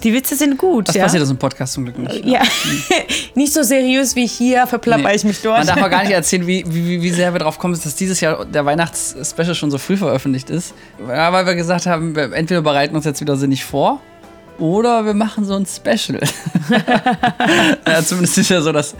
[0.03, 0.87] die Witze sind gut.
[0.87, 1.03] Das ja?
[1.03, 2.25] passiert aus dem Podcast zum Glück nicht.
[2.25, 2.41] Ja,
[3.35, 5.59] nicht so seriös wie hier, verplapper ich mich dort.
[5.59, 8.21] Man darf auch gar nicht erzählen, wie, wie, wie sehr wir drauf kommen, dass dieses
[8.21, 10.73] Jahr der Weihnachtsspecial schon so früh veröffentlicht ist.
[11.07, 14.01] Ja, weil wir gesagt haben, wir entweder bereiten uns jetzt wieder sinnig vor
[14.59, 16.19] oder wir machen so ein Special.
[17.87, 18.95] ja, zumindest ist ja so das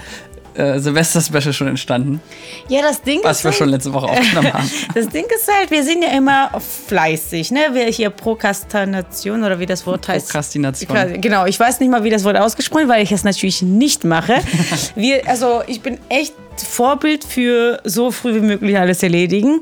[0.58, 2.22] äh, Silvester-Special schon entstanden,
[2.68, 4.72] Ja, das Ding was ist wir halt- schon letzte Woche aufgenommen haben.
[4.94, 6.50] Das Ding ist halt, wir sind ja immer
[6.88, 7.60] fleißig, ne?
[7.74, 10.28] Wir hier Prokrastination oder wie das Wort heißt.
[10.28, 11.22] Prokrastination.
[11.22, 14.36] Genau, ich weiß nicht mal, wie das Wort ausgesprochen, weil ich es natürlich nicht mache.
[14.96, 19.62] Wir, also ich bin echt Vorbild für so früh wie möglich alles erledigen.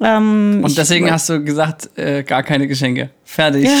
[0.00, 3.10] Ähm, Und ich- deswegen hast du gesagt, äh, gar keine Geschenke.
[3.24, 3.68] Fertig.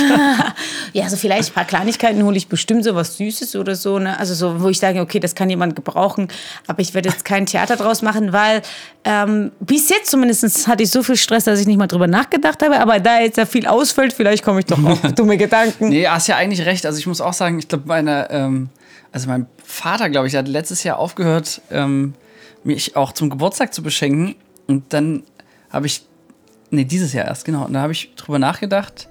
[0.92, 3.98] Ja, so vielleicht ein paar Kleinigkeiten hole ich bestimmt so was Süßes oder so.
[3.98, 4.16] Ne?
[4.16, 6.28] Also so, wo ich sage, okay, das kann jemand gebrauchen.
[6.68, 8.62] Aber ich werde jetzt kein Theater draus machen, weil
[9.04, 12.62] ähm, bis jetzt zumindest hatte ich so viel Stress, dass ich nicht mal drüber nachgedacht
[12.62, 12.78] habe.
[12.78, 15.88] Aber da jetzt ja viel ausfällt, vielleicht komme ich doch auf dumme Gedanken.
[15.88, 16.86] Nee, hast ja eigentlich recht.
[16.86, 18.68] Also ich muss auch sagen, ich glaube, meine, ähm,
[19.10, 22.14] also mein Vater, glaube ich, hat letztes Jahr aufgehört, ähm,
[22.62, 24.36] mich auch zum Geburtstag zu beschenken.
[24.68, 25.24] Und dann
[25.74, 26.02] habe ich,
[26.70, 27.64] nee, dieses Jahr erst, genau.
[27.64, 29.08] Und da habe ich drüber nachgedacht,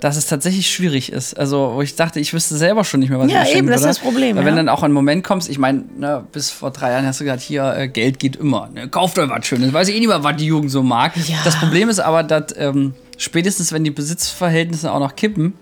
[0.00, 1.38] dass es tatsächlich schwierig ist.
[1.38, 3.66] Also, wo ich dachte, ich wüsste selber schon nicht mehr, was Ja, ich mir eben,
[3.68, 4.62] das ist das Problem, Weil wenn ja.
[4.62, 7.42] dann auch ein Moment kommst, ich meine, ne, bis vor drei Jahren hast du gesagt,
[7.42, 8.68] hier, äh, Geld geht immer.
[8.68, 8.88] Ne?
[8.88, 9.72] Kauft euch was Schönes.
[9.72, 11.16] Weiß ich eh nicht mehr, was die Jugend so mag.
[11.28, 11.38] Ja.
[11.44, 15.54] Das Problem ist aber, dass ähm, spätestens, wenn die Besitzverhältnisse auch noch kippen,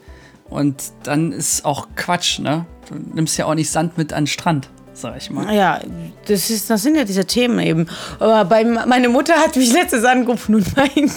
[0.50, 2.66] und dann ist auch Quatsch, ne?
[2.88, 5.54] Du nimmst ja auch nicht Sand mit an den Strand, sag ich mal.
[5.54, 5.80] Ja,
[6.26, 7.86] das, ist, das sind ja diese Themen eben.
[8.18, 11.12] Aber bei, meine Mutter hat mich letztes angerufen und meinte,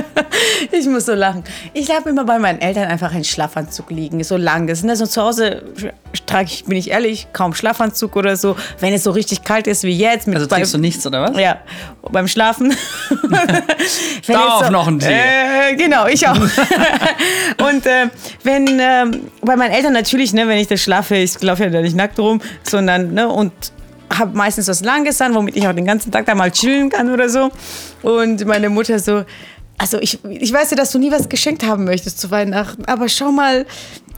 [0.70, 1.42] ich muss so lachen.
[1.72, 4.66] Ich habe immer bei meinen Eltern einfach einen Schlafanzug liegen, so lang.
[4.66, 5.62] Das sind also zu Hause
[6.26, 8.56] trage ich, bin ich ehrlich, kaum Schlafanzug oder so.
[8.80, 10.28] Wenn es so richtig kalt ist wie jetzt.
[10.28, 11.38] Also trägst du nichts, oder was?
[11.38, 11.58] Ja,
[12.10, 12.74] beim Schlafen.
[14.26, 15.06] Wenn Darauf jetzt noch ein Tee.
[15.06, 16.36] Äh, genau, ich auch.
[17.68, 18.08] und äh,
[18.42, 21.80] wenn ähm, bei meinen Eltern natürlich, ne, wenn ich da schlafe, ich laufe ja da
[21.80, 23.52] nicht nackt rum, sondern ne, und
[24.10, 27.12] habe meistens was Langes an, womit ich auch den ganzen Tag da mal chillen kann
[27.12, 27.50] oder so.
[28.02, 29.24] Und meine Mutter so,
[29.78, 33.08] also ich, ich weiß ja, dass du nie was geschenkt haben möchtest zu Weihnachten, aber
[33.08, 33.66] schau mal,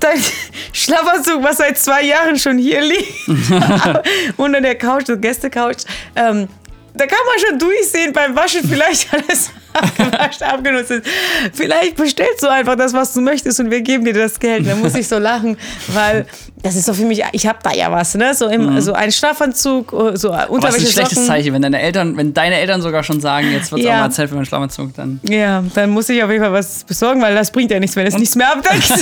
[0.01, 0.21] dein
[0.73, 3.29] Schlafanzug, was seit zwei Jahren schon hier liegt,
[4.37, 6.49] unter der Couch, der Gästecouch, ähm,
[7.01, 11.07] da kann man schon durchsehen beim Waschen, vielleicht alles abgewascht, abgenutzt ist.
[11.53, 14.67] Vielleicht bestellst du einfach das, was du möchtest und wir geben dir das Geld.
[14.67, 15.57] Dann muss ich so lachen,
[15.89, 16.27] weil
[16.63, 18.35] das ist so für mich, ich habe da ja was, ne?
[18.35, 21.27] So, im, so ein Schlafanzug, so Aber es ist ein Unterwäsche, schlechtes.
[21.27, 23.97] Zeichen, wenn deine Eltern, wenn deine Eltern sogar schon sagen, jetzt wird es Ja.
[23.99, 25.21] auch mal Zeit für meinen Schlafanzug, dann.
[25.23, 28.07] Ja, dann muss ich auf jeden Fall was besorgen, weil das bringt ja nichts, wenn
[28.07, 28.93] es nichts mehr abdeckt.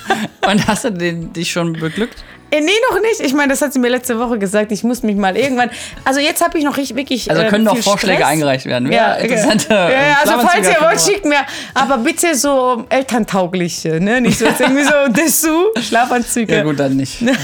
[0.50, 2.24] Und hast du den, dich schon beglückt?
[2.52, 3.20] Äh, nee, noch nicht.
[3.20, 4.70] Ich meine, das hat sie mir letzte Woche gesagt.
[4.72, 5.70] Ich muss mich mal irgendwann.
[6.04, 7.30] Also jetzt habe ich noch richtig, wirklich.
[7.30, 8.28] Also äh, können noch viel Vorschläge Stress.
[8.28, 8.92] eingereicht werden.
[8.92, 11.38] Ja, Wer interessante ja, ja, also falls ihr wollt, schickt mir.
[11.72, 14.20] Aber bitte so elterntaugliche, ne?
[14.20, 16.56] Nicht so irgendwie so Dessous, Schlafanzüge.
[16.56, 17.20] Ja, gut, dann nicht.
[17.32, 17.34] Ja.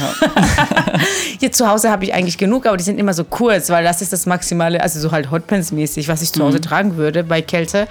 [1.40, 4.02] Hier zu Hause habe ich eigentlich genug, aber die sind immer so kurz, weil das
[4.02, 6.44] ist das Maximale, also so halt Hotpants-mäßig, was ich zu Mhm.
[6.46, 7.86] Hause tragen würde bei Kälte.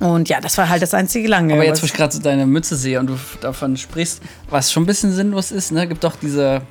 [0.00, 1.54] Und ja, das war halt das einzige lange.
[1.54, 4.82] Aber jetzt, wo ich gerade so deine Mütze sehe und du davon sprichst, was schon
[4.82, 6.62] ein bisschen sinnlos ist, ne, gibt doch diese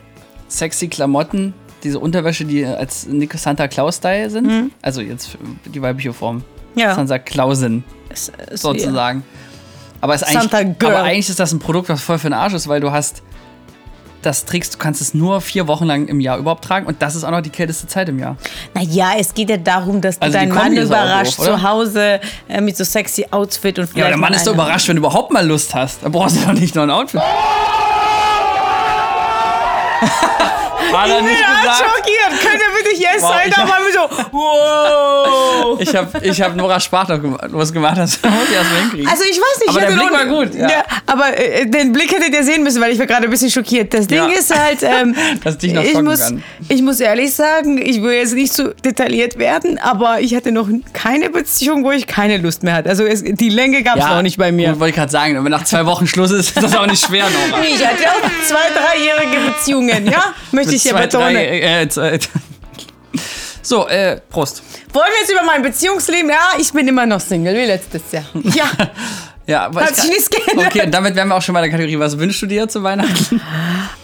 [0.49, 4.71] sexy Klamotten, diese Unterwäsche, die als Nico Santa Claus-Style sind.
[4.81, 6.37] Also jetzt die weibliche Form.
[6.37, 6.79] Mhm.
[6.81, 6.95] Ja.
[6.95, 9.23] Santa Clausin, Es- es- sozusagen.
[10.01, 10.91] Aber, ist eigentlich, Santa Girl.
[10.95, 13.23] aber eigentlich ist das ein Produkt, was voll für den Arsch ist, weil du hast
[14.25, 17.15] das trägst, du kannst es nur vier Wochen lang im Jahr überhaupt tragen und das
[17.15, 18.37] ist auch noch die kälteste Zeit im Jahr.
[18.73, 22.61] Naja, es geht ja darum, dass du Also deinen Mann überrascht doof, zu Hause äh,
[22.61, 25.45] mit so sexy Outfit und Ja, der Mann ist doch überrascht, wenn du überhaupt mal
[25.45, 26.03] Lust hast.
[26.03, 27.21] Da brauchst du doch nicht noch ein Outfit.
[30.93, 31.77] Hat er Ich bin nicht gesagt?
[31.79, 32.41] schockiert.
[32.41, 33.41] Könnt ihr bitte Wow, sein?
[33.47, 35.79] ich Da hab- mal so, wow.
[35.81, 38.23] Ich habe ich hab Nora Sparta gemacht, was gemacht hast.
[38.25, 39.07] muss ich erst mal hinkriegen.
[39.07, 40.69] Also ich weiß nicht, Aber ich der Blick noch- war gut, ja.
[40.69, 40.83] Ja.
[41.05, 43.93] aber äh, den Blick hättet ihr sehen müssen, weil ich war gerade ein bisschen schockiert.
[43.93, 44.27] Das Ding Ja.
[44.37, 46.43] ist halt, ähm, Dass dich noch ich, muss, kann.
[46.69, 50.67] ich muss ehrlich sagen, ich will jetzt nicht zu detailliert werden, aber ich hatte noch
[50.93, 52.89] keine Beziehung, wo ich keine Lust mehr hatte.
[52.89, 54.69] Also es, die Länge gab es auch nicht bei mir.
[54.71, 57.03] Gut, Wollte ich gerade sagen, wenn nach zwei Wochen Schluss ist, ist das auch nicht
[57.05, 57.61] schwer, Nora.
[57.73, 60.23] Ich hatte auch zwei, dreijährige Beziehungen, ja?
[60.51, 61.33] Möchte Mit ich hier zwei, betonen.
[61.35, 62.19] drei, äh, zwei-
[63.61, 64.61] so, äh, Prost.
[64.91, 66.29] Wollen wir jetzt über mein Beziehungsleben?
[66.29, 68.25] Ja, ich bin immer noch Single, wie letztes Jahr.
[68.43, 68.65] Ja.
[69.45, 70.67] Ja, aber Hat sich kann- nichts geändert.
[70.67, 73.41] Okay, damit wären wir auch schon bei der Kategorie, was wünschst du dir zu Weihnachten?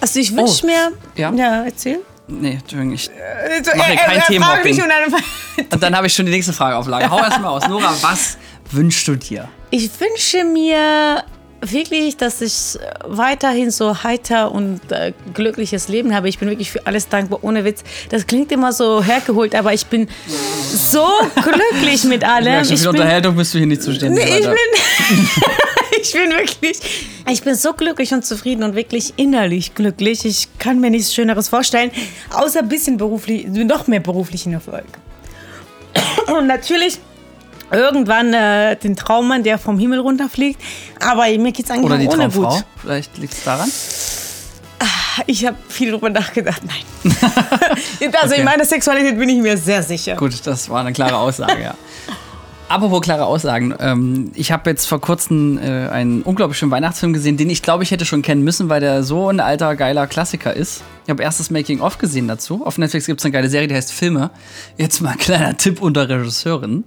[0.01, 0.65] Also ich wünsche Oh.
[0.65, 0.91] mir.
[1.15, 1.31] Ja.
[1.33, 1.99] Ja, erzähl.
[2.27, 4.75] Nee, Entschuldigung, ich, Also, Mach hier kein fragt Themenhopping.
[4.75, 7.09] mich und dann Und dann habe ich schon die nächste Frage auf Lager.
[7.09, 7.65] Hau erst mal aus.
[7.69, 8.37] Nora, was
[8.71, 9.47] wünschst du dir?
[9.71, 11.23] Ich wünsche mir
[11.61, 16.29] wirklich, dass ich weiterhin so heiter und äh, glückliches Leben habe.
[16.29, 17.83] Ich bin wirklich für alles dankbar, ohne Witz.
[18.09, 22.45] Das klingt immer so hergeholt, aber ich bin so glücklich mit allem.
[22.45, 24.25] Ja, schon bin, Unterhaltung bist du hier nicht zuständig.
[24.25, 25.27] Nee, ich bin,
[26.01, 26.79] ich bin wirklich,
[27.29, 30.25] ich bin so glücklich und zufrieden und wirklich innerlich glücklich.
[30.25, 31.91] Ich kann mir nichts Schöneres vorstellen,
[32.31, 34.85] außer ein bisschen beruflich, noch mehr beruflichen Erfolg.
[36.27, 36.99] Und natürlich
[37.71, 40.59] irgendwann äh, den Traummann, der vom Himmel runterfliegt.
[40.99, 42.55] Aber mir geht's eigentlich Oder die ohne Traumfrau.
[42.55, 42.65] gut.
[42.81, 43.69] Vielleicht liegt es daran.
[45.27, 46.61] Ich habe viel drüber nachgedacht.
[46.65, 47.13] Nein.
[48.21, 48.39] also Okay.
[48.39, 50.15] in meiner Sexualität bin ich mir sehr sicher.
[50.15, 51.73] Gut, das war eine klare Aussage, ja.
[52.69, 53.73] Apropos klare Aussagen.
[53.79, 57.83] Ähm, ich habe jetzt vor kurzem äh, einen unglaublich schönen Weihnachtsfilm gesehen, den ich glaube,
[57.83, 60.83] ich hätte schon kennen müssen, weil der so ein alter, geiler Klassiker ist.
[61.03, 62.63] Ich habe erst das Making-of gesehen dazu.
[62.63, 64.29] Auf Netflix gibt es eine geile Serie, die heißt Filme.
[64.77, 66.83] Jetzt mal ein kleiner Tipp unter Regisseurin.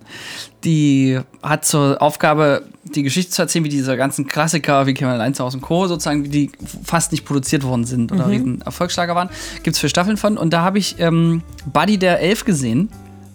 [0.62, 5.35] Die hat zur Aufgabe, die Geschichte zu erzählen, wie diese ganzen Klassiker, wie Kevin Allein
[5.35, 6.53] zu Hause und Co., sozusagen, wie die
[6.85, 9.31] fast nicht produziert worden sind oder riesen Erfolgsschlager waren.
[9.64, 10.38] Gibt es vier Staffeln von.
[10.38, 12.88] Und da habe ich ähm, Buddy der Elf gesehen.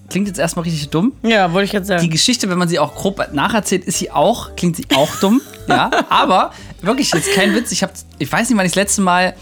[0.10, 1.12] Klingt jetzt erstmal richtig dumm.
[1.24, 2.10] Ja, wollte ich jetzt Die sagen.
[2.10, 5.42] Geschichte, wenn man sie auch grob nacherzählt, ist sie auch, klingt sie auch dumm.
[5.68, 7.72] ja, aber wirklich jetzt kein Witz.
[7.72, 9.36] Ich habe, ich weiß nicht, wann ich das letzte Mal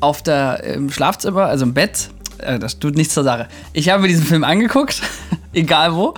[0.00, 2.10] auf der im Schlafzimmer, also im Bett,
[2.44, 3.48] äh, das tut nichts zur Sache.
[3.72, 5.02] Ich habe mir diesen Film angeguckt,
[5.52, 6.14] egal wo,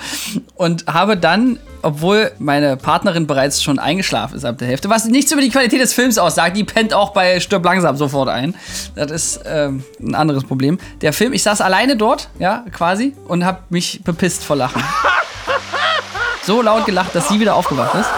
[0.55, 5.33] und habe dann, obwohl meine Partnerin bereits schon eingeschlafen ist ab der Hälfte, was nichts
[5.33, 8.55] über die Qualität des Films aussagt, die pennt auch bei Stirb langsam sofort ein.
[8.95, 10.79] Das ist ähm, ein anderes Problem.
[11.01, 14.83] Der Film, ich saß alleine dort, ja, quasi, und habe mich bepisst vor Lachen.
[16.43, 18.09] So laut gelacht, dass sie wieder aufgewacht ist.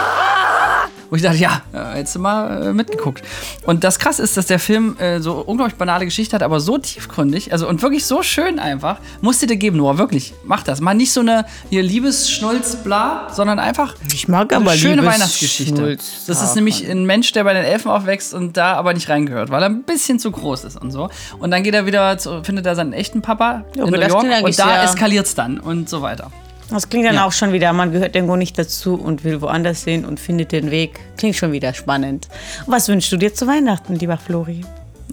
[1.09, 3.23] Wo ich dachte, ja, äh, hättest du mal äh, mitgeguckt.
[3.65, 6.77] Und das krass ist, dass der Film äh, so unglaublich banale Geschichte hat, aber so
[6.77, 8.97] tiefgründig, also und wirklich so schön einfach.
[9.21, 10.33] Musst du dir geben, Noah, wirklich.
[10.45, 10.81] Mach das.
[10.81, 15.15] Mal nicht so eine hier Liebesschnulz, bla, sondern einfach Ich mag eine aber schöne Liebes-
[15.15, 15.75] Weihnachtsgeschichte.
[15.75, 19.09] Schnulz- Das ist nämlich ein Mensch, der bei den Elfen aufwächst und da aber nicht
[19.09, 21.09] reingehört, weil er ein bisschen zu groß ist und so.
[21.39, 24.43] Und dann geht er wieder, zu, findet er seinen echten Papa Ja, in New York
[24.43, 26.31] und da eskaliert es dann und so weiter.
[26.71, 27.25] Das klingt dann Ja.
[27.25, 30.69] auch schon wieder, man gehört irgendwo nicht dazu und will woanders hin und findet den
[30.71, 30.99] Weg.
[31.17, 32.27] Klingt schon wieder spannend.
[32.67, 34.61] Was wünschst du dir zu Weihnachten, lieber Flori?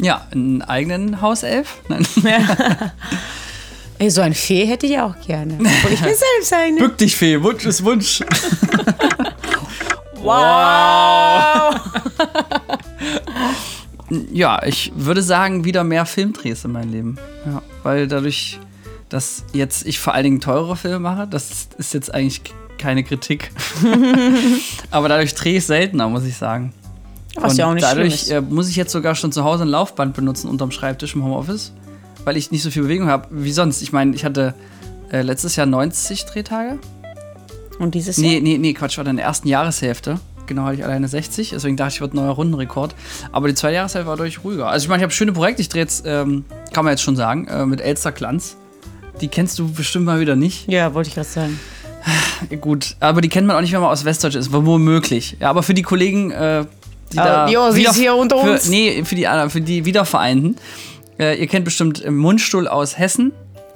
[0.01, 1.79] Ja, einen eigenen Hauself?
[1.89, 2.07] Nein.
[3.99, 5.55] Ey, so ein Fee hätte ich auch gerne.
[5.55, 6.79] Obwohl ich bin selbst eine.
[6.79, 8.21] Bück dich, Fee, Wunsch ist Wunsch.
[10.23, 11.77] Wow!
[14.33, 17.19] Ja, ich würde sagen, wieder mehr Filmdrehs in meinem Leben.
[17.45, 18.59] Ja, weil dadurch,
[19.09, 22.43] dass jetzt ich vor allen Dingen teurere Filme mache, das ist jetzt eigentlich
[22.79, 23.51] keine Kritik.
[24.91, 26.73] Aber dadurch drehe ich seltener, muss ich sagen.
[27.37, 28.31] Was Und ja auch nicht dadurch ist.
[28.31, 31.73] äh, muss ich jetzt sogar schon zu Hause ein Laufband benutzen unterm Schreibtisch im Homeoffice,
[32.25, 33.83] weil ich nicht so viel Bewegung habe wie sonst.
[33.83, 34.55] Ich meine, ich hatte
[35.13, 36.79] äh, letztes Jahr 90 Drehtage.
[37.79, 40.19] Und dieses Nee, nee, nee, Quatsch, war in der ersten Jahreshälfte.
[40.47, 42.95] Genau, hatte ich alleine 60, deswegen dachte ich, wird ein neuer Rundenrekord.
[43.33, 44.69] Aber die zweite Jahreshälfte war deutlich ruhiger.
[44.69, 47.17] Also ich meine, ich habe schöne Projekte, ich drehe jetzt, ähm, kann man jetzt schon
[47.17, 48.57] sagen, äh, mit Elster Glanz.
[49.21, 50.69] Die kennst du bestimmt mal wieder nicht.
[50.71, 51.59] Ja, wollte ich gerade sagen.
[52.61, 55.37] Gut, aber die kennt man auch nicht, wenn man aus Westdeutsch ist, womöglich.
[55.41, 56.65] Ja, aber für die Kollegen, äh,
[57.13, 57.47] die Aber da.
[57.47, 58.69] die Ossis wieder- hier unter für, uns.
[58.69, 60.57] Nee, für die, anderen- für die Wiedervereinten.
[61.19, 63.33] Äh, ihr kennt bestimmt äh, Mundstuhl aus Hessen.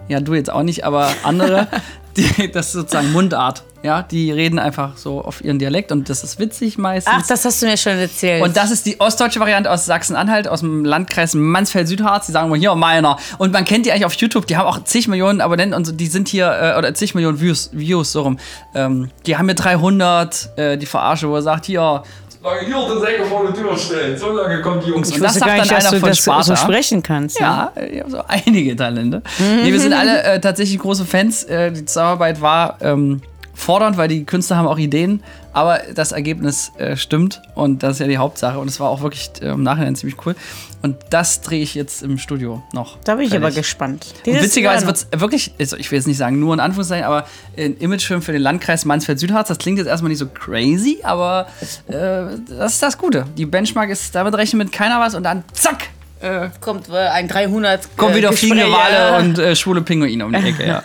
[0.08, 1.68] Ja, du jetzt auch nicht, aber andere.
[2.16, 3.64] die, das ist sozusagen Mundart.
[3.82, 7.14] Ja, die reden einfach so auf ihren Dialekt und das ist witzig meistens.
[7.16, 8.42] Ach, das hast du mir schon erzählt.
[8.42, 12.26] Und das ist die ostdeutsche Variante aus Sachsen-Anhalt, aus dem Landkreis Mansfeld-Südharz.
[12.26, 13.16] Die sagen mal hier meiner.
[13.38, 14.46] Und man kennt die eigentlich auf YouTube.
[14.46, 15.92] Die haben auch zig Millionen Abonnenten und so.
[15.92, 18.38] Die sind hier, äh, oder zig Millionen Views, Views so rum.
[18.74, 22.02] Ähm, die haben hier 300, äh, die Verarsche, wo er sagt, hier.
[22.42, 25.08] Solange hier den Sänger vor die Tür steht, so lange kommt die Jungs.
[25.08, 27.02] ich und das wusste sagt gar nicht, dann dass einer du von das so sprechen
[27.02, 27.40] kannst.
[27.40, 29.22] Ja, ich habe so einige Talente.
[29.62, 31.44] Nee, wir sind alle äh, tatsächlich große Fans.
[31.44, 33.20] Äh, die Zusammenarbeit war ähm,
[33.60, 37.98] fordernd, weil die Künstler haben auch Ideen, aber das Ergebnis äh, stimmt und das ist
[38.00, 40.34] ja die Hauptsache und es war auch wirklich äh, im Nachhinein ziemlich cool.
[40.82, 42.96] Und das drehe ich jetzt im Studio noch.
[43.04, 44.14] Da bin ich aber gespannt.
[44.24, 47.26] Witzigerweise wird es wirklich, also ich will jetzt nicht sagen nur in Anführungszeichen, aber
[47.58, 51.48] ein Imagefilm für den Landkreis Mansfeld-Südharz, das klingt jetzt erstmal nicht so crazy, aber
[51.88, 53.26] äh, das ist das Gute.
[53.36, 55.88] Die Benchmark ist, damit rechnet mit keiner was und dann zack,
[56.20, 58.92] äh, kommt äh, ein 300 kommen äh, wieder fliegende Gespräche.
[58.92, 60.82] Wale und äh, schwule Pinguine um die Ecke, ja.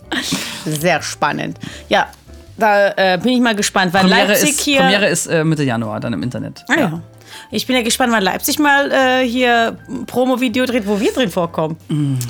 [0.64, 1.58] Sehr spannend.
[1.88, 2.08] Ja,
[2.56, 4.80] da äh, bin ich mal gespannt, weil Premiere Leipzig ist, hier.
[4.80, 6.64] Premiere ist äh, Mitte Januar dann im Internet.
[6.68, 7.02] Ah, ja.
[7.54, 11.30] Ich bin ja gespannt, wann Leipzig mal äh, hier ein Promo-Video dreht, wo wir drin
[11.30, 11.76] vorkommen.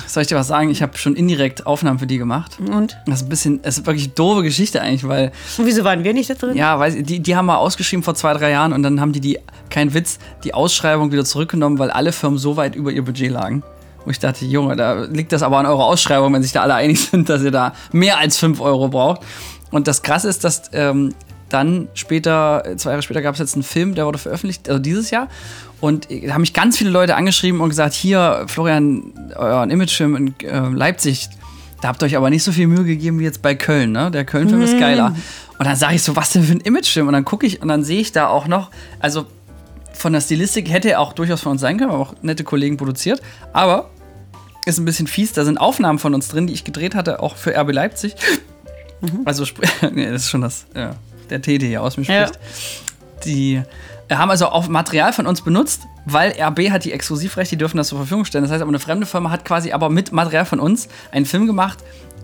[0.05, 0.69] Soll ich dir was sagen?
[0.69, 2.57] Ich habe schon indirekt Aufnahmen für die gemacht.
[2.59, 2.97] Und?
[3.05, 6.03] Das ist ein bisschen, es ist wirklich eine doofe Geschichte eigentlich, weil Und wieso waren
[6.03, 6.57] wir nicht da drin?
[6.57, 9.21] Ja, weiß, die, die haben mal ausgeschrieben vor zwei, drei Jahren und dann haben die,
[9.21, 13.31] die, kein Witz, die Ausschreibung wieder zurückgenommen, weil alle Firmen so weit über ihr Budget
[13.31, 13.63] lagen.
[14.03, 16.73] Wo ich dachte, Junge, da liegt das aber an eurer Ausschreibung, wenn sich da alle
[16.73, 19.21] einig sind, dass ihr da mehr als 5 Euro braucht.
[19.71, 21.13] Und das Krasse ist, dass ähm,
[21.49, 25.11] dann später, zwei Jahre später gab es jetzt einen Film, der wurde veröffentlicht, also dieses
[25.11, 25.27] Jahr.
[25.81, 30.35] Und da haben mich ganz viele Leute angeschrieben und gesagt, hier, Florian, euren Imagefilm in
[30.47, 31.29] äh, Leipzig,
[31.81, 34.09] da habt ihr euch aber nicht so viel Mühe gegeben wie jetzt bei Köln, ne?
[34.09, 35.13] Der Köln-Film ist geiler.
[35.59, 37.07] Und dann sage ich so, was denn für ein Imagefilm?
[37.07, 39.25] Und dann gucke ich und dann sehe ich da auch noch, also
[39.93, 42.77] von der Stilistik hätte er auch durchaus von uns sein können, aber auch nette Kollegen
[42.77, 43.21] produziert.
[43.51, 43.89] Aber
[44.65, 47.35] ist ein bisschen fies, da sind Aufnahmen von uns drin, die ich gedreht hatte, auch
[47.35, 48.15] für RB Leipzig.
[49.25, 49.59] Also, sp-
[49.93, 50.91] nee, das ist schon das, ja,
[51.29, 52.27] der T, der hier aus mir Ja.
[52.27, 52.39] spricht.
[53.25, 53.61] Die
[54.09, 57.77] äh, haben also auch Material von uns benutzt, weil RB hat die Exklusivrechte, die dürfen
[57.77, 58.43] das zur Verfügung stellen.
[58.43, 61.47] Das heißt aber, eine fremde Firma hat quasi aber mit Material von uns einen Film
[61.47, 61.79] gemacht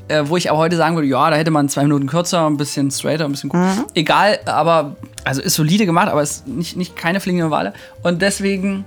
[0.09, 2.57] äh, wo ich aber heute sagen würde, ja, da hätte man zwei Minuten kürzer, ein
[2.57, 3.85] bisschen straighter, ein bisschen Mhm.
[3.93, 7.73] Egal, aber, also ist solide gemacht, aber ist nicht, nicht keine fliegende Wale.
[8.01, 8.85] Und deswegen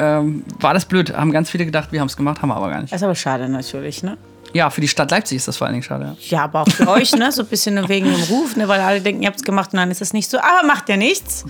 [0.00, 1.16] ähm, war das blöd.
[1.16, 2.92] Haben ganz viele gedacht, wir haben es gemacht, haben wir aber gar nicht.
[2.92, 4.16] Das ist aber schade natürlich, ne?
[4.54, 6.16] Ja, für die Stadt Leipzig ist das vor allen Dingen schade.
[6.20, 6.38] Ja.
[6.38, 7.30] Ja, aber auch für euch, ne?
[7.32, 8.66] So ein bisschen wegen dem Ruf, ne?
[8.68, 10.38] Weil alle denken, ihr habt es gemacht und dann ist es nicht so.
[10.38, 11.44] Aber macht ja nichts.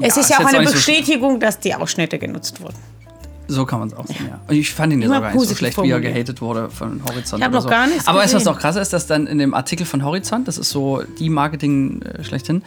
[0.00, 0.74] Es Ja, ist ja auch eine auch nicht so.
[0.76, 2.76] Bestätigung, dass die Ausschnitte genutzt wurden.
[3.46, 4.40] So kann man es auch sehen, ja.
[4.48, 6.70] Und ich fand ihn jetzt Immer auch gar nicht so schlecht, wie er gehatet wurde
[6.70, 7.40] von Horizont.
[7.40, 7.68] Ich hab oder noch so.
[7.68, 10.48] gar nichts Aber weißt was noch krasser ist, dass dann in dem Artikel von Horizont,
[10.48, 12.62] das ist so die Marketing äh, schlechthin,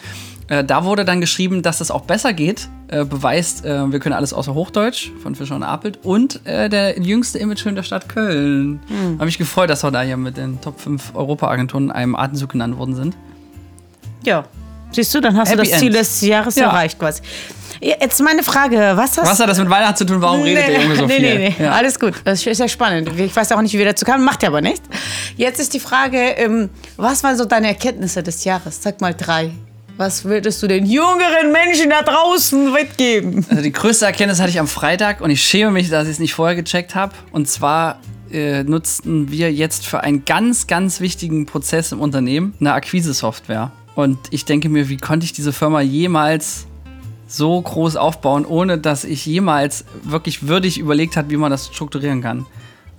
[0.49, 4.13] äh, da wurde dann geschrieben, dass das auch besser geht, äh, beweist, äh, wir können
[4.13, 8.79] alles außer Hochdeutsch von Fischer und Apelt und äh, der jüngste Imagefilm der Stadt Köln.
[8.87, 9.15] Hm.
[9.15, 12.51] Habe mich gefreut, dass wir da hier mit den Top 5 Europa-Agenturen in einem Atemzug
[12.51, 13.17] genannt worden sind.
[14.23, 14.45] Ja.
[14.91, 15.99] Siehst du, dann hast du Happy das Ziel End.
[15.99, 16.67] des Jahres Ja.
[16.69, 17.21] erreicht quasi.
[17.79, 20.21] Jetzt meine Frage, was hast Was hat das mit Weihnachten zu tun?
[20.21, 21.37] Warum redet der Junge so nee, viel?
[21.37, 21.71] Nee, nee, Ja.
[21.73, 22.13] alles gut.
[22.23, 23.11] Das ist ja spannend.
[23.19, 24.81] Ich weiß auch nicht, wie wir dazu kamen, macht ja aber nichts.
[25.35, 28.81] Jetzt ist die Frage, ähm, was waren so deine Erkenntnisse des Jahres?
[28.81, 29.51] Sag mal drei.
[29.97, 33.43] Was würdest du den jüngeren Menschen da draußen mitgeben?
[33.49, 36.19] Also die größte Erkenntnis hatte ich am Freitag und ich schäme mich, dass ich es
[36.19, 37.13] nicht vorher gecheckt habe.
[37.31, 37.99] Und zwar
[38.31, 43.71] äh, nutzten wir jetzt für einen ganz, ganz wichtigen Prozess im Unternehmen eine Akquise-Software.
[43.95, 46.67] Und ich denke mir, wie konnte ich diese Firma jemals
[47.27, 52.21] so groß aufbauen, ohne dass ich jemals wirklich würdig überlegt habe, wie man das strukturieren
[52.21, 52.45] kann.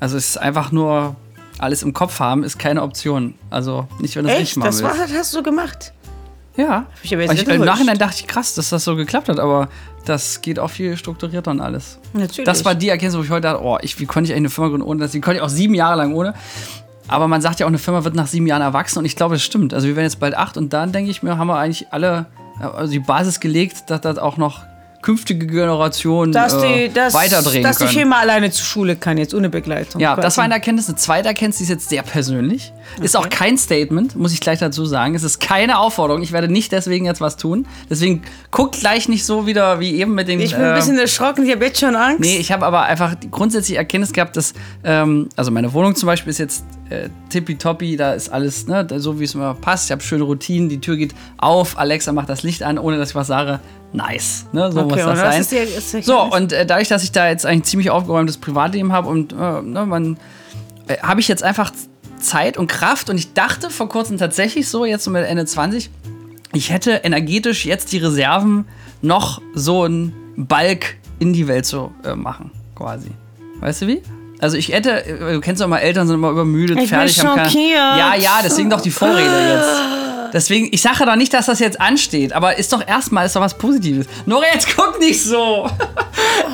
[0.00, 1.14] Also es ist einfach nur
[1.58, 3.34] alles im Kopf haben, ist keine Option.
[3.50, 4.98] Also nicht, wenn du es nicht machen Das willst.
[4.98, 5.92] war, hast du gemacht?
[6.58, 6.86] Ja.
[7.04, 7.64] ich aber jetzt ich, nicht Im.
[7.64, 9.68] Nachhinein dachte ich, krass, dass das so geklappt hat, aber
[10.04, 11.98] das geht auch viel strukturierter und alles.
[12.12, 12.44] Natürlich.
[12.44, 14.50] Das war die Erkenntnis, wo ich heute dachte, oh, ich, wie konnte ich eigentlich eine
[14.50, 15.12] Firma gründen ohne das?
[15.12, 16.34] Die konnte ich auch sieben Jahre lang ohne.
[17.06, 19.36] Aber man sagt ja auch, eine Firma wird nach sieben Jahren erwachsen und ich glaube,
[19.36, 19.72] es stimmt.
[19.72, 22.26] Also wir werden jetzt bald acht und dann denke ich mir, haben wir eigentlich alle
[22.60, 24.62] also die Basis gelegt, dass das auch noch
[25.02, 27.96] künftige Generationen dass äh, die, dass, weiterdrehen dass die können.
[27.96, 30.00] Firma alleine zur Schule kann, jetzt ohne Begleitung.
[30.00, 30.22] Ja, quasi.
[30.22, 30.88] das war eine Erkenntnis.
[30.88, 32.72] Eine zweite Erkenntnis, die ist jetzt sehr persönlich.
[33.00, 35.14] Ist auch kein Statement, muss ich gleich dazu sagen.
[35.14, 36.22] Es ist keine Aufforderung.
[36.22, 37.66] Ich werde nicht deswegen jetzt was tun.
[37.88, 40.40] Deswegen guckt gleich nicht so wieder wie eben mit dem.
[40.40, 42.20] Ich bin ein ähm, bisschen erschrocken, ich habe jetzt schon Angst.
[42.20, 46.06] Nee, ich habe aber einfach die grundsätzliche Erkenntnis gehabt, dass, ähm, also meine Wohnung zum
[46.06, 49.87] Beispiel ist jetzt äh, tippitoppi, da ist alles, ne, so wie es mir passt.
[49.87, 53.11] Ich habe schöne Routinen, die Tür geht auf, Alexa macht das Licht an, ohne dass
[53.11, 53.61] ich was sage.
[53.92, 55.40] Nice, ne, so Okay, muss und das sein.
[55.40, 55.57] ist die-
[55.98, 59.09] ist so, und äh, dadurch, dass ich da jetzt eigentlich ein ziemlich aufgeräumtes Privatleben habe
[59.09, 60.18] und äh, ne, man,
[60.88, 61.72] äh, habe ich jetzt einfach
[62.20, 65.88] Zeit und Kraft und ich dachte vor kurzem tatsächlich so, jetzt so mit Ende 20,
[66.53, 68.64] ich hätte energetisch jetzt die Reserven,
[69.03, 73.11] noch so einen Balk in die Welt zu äh, machen, quasi.
[73.61, 74.03] Weißt du wie?
[74.40, 77.18] Also ich hätte, äh, du kennst doch mal, Eltern sind immer übermüdet, Ich bin fertig.
[77.24, 77.74] haben keine- schockiert.
[77.74, 80.33] Ja, ja, deswegen doch die Vorrede jetzt.
[80.33, 83.40] Deswegen, ich sage doch nicht, dass das jetzt ansteht, aber ist doch erstmal ist doch
[83.40, 84.07] was Positives.
[84.27, 85.68] Nora, jetzt guck nicht so.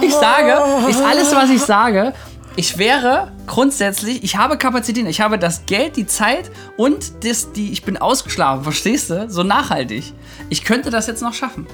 [0.00, 2.12] Ich sage, ist alles, was ich sage.
[2.56, 7.72] Ich wäre grundsätzlich, ich habe Kapazitäten, ich habe das Geld, die Zeit und das, die,
[7.72, 9.26] ich bin ausgeschlafen, verstehst du?
[9.28, 10.12] So nachhaltig.
[10.50, 11.66] Ich könnte das jetzt noch schaffen.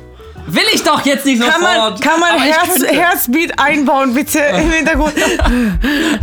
[0.46, 2.00] Will ich doch jetzt nicht kann man, sofort.
[2.02, 2.82] kann man aber ich Herz.
[2.84, 5.14] Herzbeat einbauen, bitte im Hintergrund?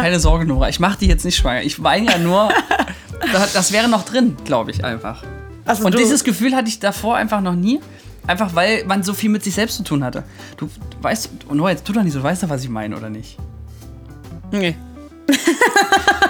[0.00, 1.62] Keine Sorge, Nora, ich mache die jetzt nicht schwanger.
[1.62, 2.50] Ich weine ja nur,
[3.32, 5.22] das, wäre noch drin, glaube ich einfach.
[5.64, 7.80] Also Und du- dieses Gefühl hatte ich davor einfach noch nie.
[8.26, 10.24] Einfach weil man so viel mit sich selbst zu tun hatte.
[10.56, 12.70] Du, du weißt, und Nora, jetzt tu doch nicht so, du weißt doch, was ich
[12.70, 13.36] meine, oder nicht?
[14.50, 14.76] Nee.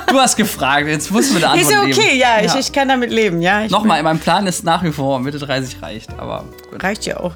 [0.09, 2.18] Du hast gefragt, jetzt musst du mit der Ist Antwort ja okay, leben.
[2.20, 3.66] ja, Ich, ich kann damit leben, ja.
[3.66, 6.80] Nochmal, mein Plan ist nach wie vor, Mitte 30 reicht, aber gut.
[6.83, 7.33] Reicht ja auch.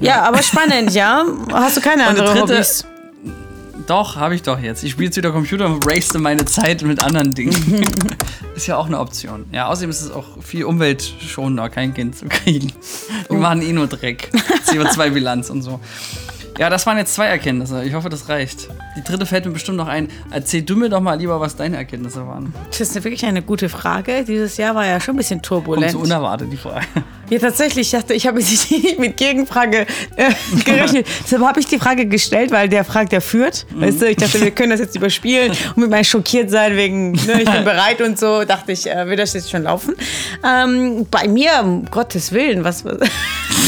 [0.00, 1.24] Ja, aber spannend, ja.
[1.52, 2.84] Hast du keine andere dritte- Hobbys?
[3.86, 4.82] Doch, habe ich doch jetzt.
[4.84, 7.86] Ich spiele jetzt wieder Computer und waste meine Zeit mit anderen Dingen.
[8.56, 9.46] ist ja auch eine Option.
[9.52, 12.66] Ja, außerdem ist es auch viel umweltschonender, kein Kind zu kriegen.
[12.68, 12.74] Die
[13.30, 13.34] Oh.
[13.36, 14.30] machen eh nur Dreck.
[14.66, 15.80] CO2-Bilanz und so.
[16.58, 17.84] Ja, das waren jetzt zwei Erkenntnisse.
[17.84, 18.68] Ich hoffe, das reicht.
[18.96, 20.08] Die dritte fällt mir bestimmt noch ein.
[20.32, 22.52] Erzähl du mir doch mal lieber, was deine Erkenntnisse waren.
[22.68, 24.24] Das ist wirklich eine gute Frage.
[24.26, 25.92] Dieses Jahr war ja schon ein bisschen Kommt turbulent.
[25.92, 26.84] so unerwartet, die Frage.
[27.30, 30.32] Ja, tatsächlich, ich dachte, ich habe jetzt nicht mit Gegenfrage äh,
[30.64, 31.06] gerechnet.
[31.22, 33.64] Deshalb habe ich die Frage gestellt, weil der fragt, der führt.
[33.74, 37.12] Weißt du, ich dachte, wir können das jetzt überspielen und mit meinem schockiert sein wegen,
[37.12, 39.94] ne, ich bin bereit und so, dachte ich, äh, wird das jetzt schon laufen.
[40.44, 42.96] Ähm, bei mir, um Gottes Willen, was, was,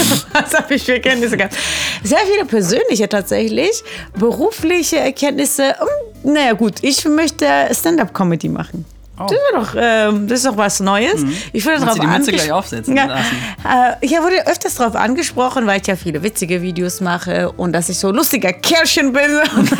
[0.32, 1.54] was habe ich für Erkenntnisse gehabt?
[2.02, 3.82] Sehr viele persönliche tatsächlich,
[4.18, 5.74] berufliche Erkenntnisse.
[6.22, 8.84] Naja, gut, ich möchte Stand-up-Comedy machen.
[9.28, 11.24] Das, ist doch, ähm, das ist doch was Neues.
[11.52, 14.94] Ich wurde darauf du die Mütze anges- gleich aufsetzen Ja, äh, ich wurde öfters darauf
[14.96, 19.12] angesprochen, weil ich ja viele witzige Videos mache und dass ich so ein lustiger Kerlchen
[19.12, 19.30] bin.
[19.56, 19.76] und da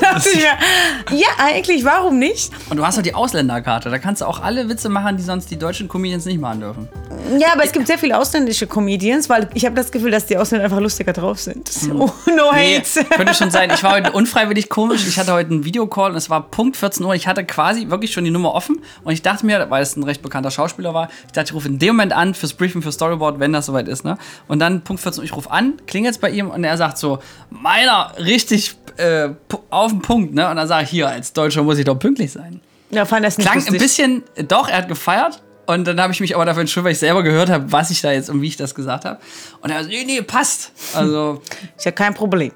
[0.00, 2.50] dachte ich mir, ja, eigentlich, warum nicht?
[2.70, 3.90] Und du hast doch die Ausländerkarte.
[3.90, 6.88] Da kannst du auch alle Witze machen, die sonst die deutschen Comedians nicht machen dürfen.
[7.38, 10.36] Ja, aber es gibt sehr viele ausländische Comedians, weil ich habe das Gefühl, dass die
[10.36, 11.70] Ausländer einfach lustiger drauf sind.
[11.94, 12.52] Oh, no.
[12.52, 13.04] Nee, hate.
[13.16, 13.70] könnte schon sein.
[13.72, 15.06] Ich war heute unfreiwillig komisch.
[15.06, 17.14] Ich hatte heute einen Videocall und es war Punkt 14 Uhr.
[17.14, 20.02] Ich hatte quasi wirklich schon die Nummer offen und ich dachte mir, weil es ein
[20.02, 22.92] recht bekannter Schauspieler war, ich dachte, ich rufe in dem Moment an fürs Briefing, für
[22.92, 24.18] Storyboard, wenn das soweit ist, ne?
[24.48, 27.18] Und dann Punkt 14 Uhr, ich rufe an, klingelt bei ihm und er sagt so,
[27.50, 29.30] meiner, richtig äh,
[29.70, 30.48] auf den Punkt, ne?
[30.50, 32.60] Und dann sage ich, hier, als Deutscher muss ich doch pünktlich sein.
[32.90, 33.80] Ja, fand das nicht Klang ein lustig.
[33.80, 35.42] bisschen, doch, er hat gefeiert.
[35.64, 38.00] Und dann habe ich mich aber dafür entschuldigt, weil ich selber gehört habe, was ich
[38.00, 39.20] da jetzt und wie ich das gesagt habe.
[39.60, 40.72] Und er so, nee, nee, passt.
[40.92, 41.40] Also,
[41.76, 42.52] Ist ja kein Problem.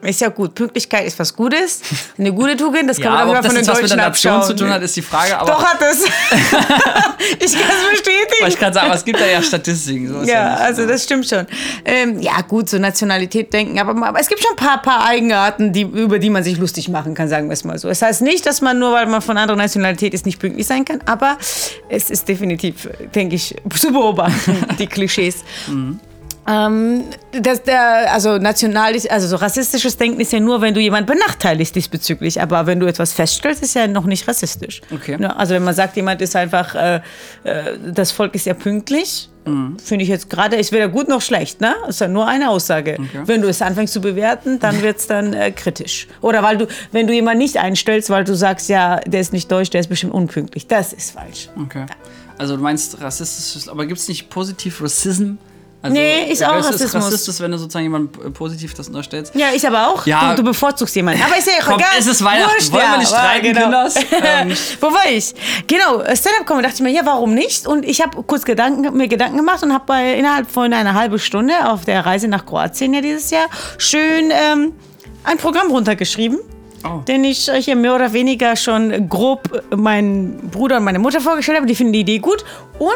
[0.00, 0.54] Ist ja gut.
[0.54, 1.80] Pünktlichkeit ist was Gutes.
[2.16, 3.96] Eine gute Tugend, das kann ja, man aber das von den jetzt was mit der
[3.96, 4.56] Deutschen Nation abschauen.
[4.56, 5.38] zu tun hat, ist die Frage.
[5.38, 6.04] Aber Doch hat es.
[7.44, 8.46] ich kann es bestätigen.
[8.48, 10.08] ich gerade sagen, aber es gibt da ja Statistiken.
[10.08, 10.60] So ist Ja, nicht.
[10.62, 11.46] also das stimmt schon.
[11.84, 15.72] Ähm, ja, gut, so Nationalität denken, aber, aber es gibt schon ein paar, paar Eigenarten,
[15.72, 17.88] die, über die man sich lustig machen kann, sagen wir es mal so.
[17.88, 20.84] Es heißt nicht, dass man nur, weil man von anderer Nationalität ist, nicht pünktlich sein
[20.84, 21.36] kann, aber
[21.88, 25.38] es ist definitiv, denke ich, zu beobachten, die Klischees.
[26.48, 31.06] Ähm, das, der, also national, also so rassistisches Denken ist ja nur, wenn du jemand
[31.06, 32.40] benachteiligst diesbezüglich.
[32.40, 34.80] Aber wenn du etwas feststellst, ist ja noch nicht rassistisch.
[34.92, 35.16] Okay.
[35.20, 37.00] Ja, also wenn man sagt, jemand ist einfach, äh,
[37.44, 39.28] äh, das Volk ist ja pünktlich,
[39.82, 41.74] finde ich jetzt gerade, ist weder gut noch schlecht, ne?
[41.88, 42.98] Ist ja nur eine Aussage.
[43.24, 46.06] Wenn du es anfängst zu bewerten, dann wird es dann äh, kritisch.
[46.20, 49.50] Oder weil du, wenn du jemanden nicht einstellst, weil du sagst, ja, der ist nicht
[49.50, 50.66] deutsch, der ist bestimmt unpünktlich.
[50.66, 51.48] Das ist falsch.
[51.58, 51.86] Okay.
[52.36, 55.38] Also du meinst rassistisches, aber gibt es nicht positiv Rassism?
[55.80, 56.94] Also, Nee, ist auch Rassismus.
[57.04, 59.32] rassistisch, wenn du sozusagen jemandem äh, positiv das unterstellst.
[59.36, 60.04] Ja, ich aber auch.
[60.06, 60.30] Ja.
[60.30, 61.22] Du, du bevorzugst jemanden.
[61.22, 61.88] Aber ist ja Komm, egal.
[61.98, 62.52] es ist Weihnachten.
[62.56, 62.98] Wurscht, Wollen wir ja.
[62.98, 63.62] nicht streiten, genau.
[63.62, 63.94] Kinders?
[64.24, 64.52] Ähm.
[64.80, 65.32] Wo war ich?
[65.68, 66.62] Genau, Stand-up-Comedy.
[66.64, 67.66] dachte ich mir, ja, warum nicht?
[67.68, 71.52] Und ich habe kurz Gedanken, mir Gedanken gemacht und habe innerhalb von einer halben Stunde
[71.70, 73.46] auf der Reise nach Kroatien ja dieses Jahr
[73.78, 74.72] schön ähm,
[75.22, 76.38] ein Programm runtergeschrieben.
[76.84, 77.02] Oh.
[77.06, 81.58] Den ich euch hier mehr oder weniger schon grob meinen Bruder und meine Mutter vorgestellt
[81.58, 81.66] habe.
[81.66, 82.44] Die finden die Idee gut.
[82.78, 82.88] Und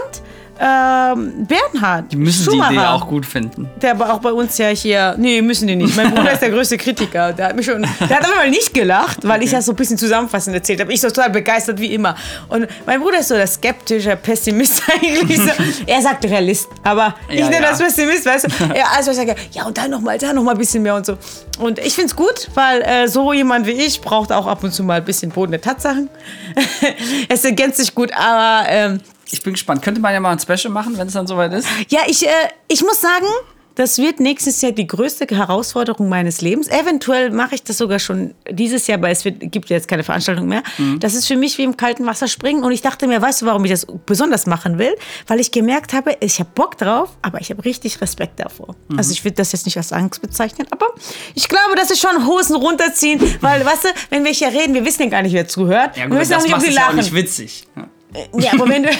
[0.61, 3.69] ähm, Bernhard Die müssen Schumacher, die Idee auch gut finden.
[3.81, 5.15] der aber auch bei uns ja hier.
[5.19, 5.97] Nee, müssen die nicht.
[5.97, 7.33] Mein Bruder ist der größte Kritiker.
[7.33, 7.83] Der hat mich schon.
[7.83, 10.93] Der hat aber mal nicht gelacht, weil ich das so ein bisschen zusammenfassend erzählt habe.
[10.93, 12.15] Ich so total begeistert wie immer.
[12.49, 15.39] Und mein Bruder ist so der skeptische Pessimist eigentlich.
[15.39, 15.51] So.
[15.87, 17.71] Er sagt Realist, aber ich Ja, nenne ja.
[17.71, 18.49] das Pessimist, weißt du?
[18.77, 21.17] Ja, also ich sage, ja, und dann nochmal, da nochmal ein bisschen mehr und so.
[21.59, 24.73] Und ich finde es gut, weil äh, so jemand wie ich braucht auch ab und
[24.73, 26.09] zu mal ein bisschen Boden der Tatsachen.
[27.29, 28.69] es ergänzt sich gut, aber.
[28.69, 29.01] Ähm,
[29.31, 29.83] Ich bin gespannt.
[29.83, 31.67] Könnte man ja mal ein Special machen, wenn es dann soweit ist?
[31.89, 32.31] ja, ich, äh,
[32.69, 33.27] ich muss sagen,
[33.75, 36.69] das wird nächstes Jahr die größte Herausforderung meines Lebens.
[36.69, 40.05] Eventuell mache ich das sogar schon dieses Jahr, weil es wird, gibt ja jetzt keine
[40.05, 40.63] Veranstaltung mehr.
[40.99, 42.65] Das ist für mich wie im kalten Wasser springen.
[42.65, 44.95] Und ich dachte mir, weißt du, warum ich das besonders machen will?
[45.27, 48.77] Weil ich gemerkt habe, ich habe Bock drauf, aber ich habe richtig Respekt davor.
[48.97, 50.87] Also ich würde das jetzt nicht als Angst bezeichnen, aber
[51.35, 54.85] ich glaube, das ist schon Hosen runterziehen, weil, weißt du, wenn wir hier reden, wir
[54.85, 55.97] wissen ja gar nicht, wer zuhört.
[55.97, 56.97] wir wissen auch nicht, ob macht die es ja auch lachen.
[56.97, 57.67] nicht witzig.
[57.77, 57.89] Ja.
[58.37, 58.91] Ja, aber wenn du,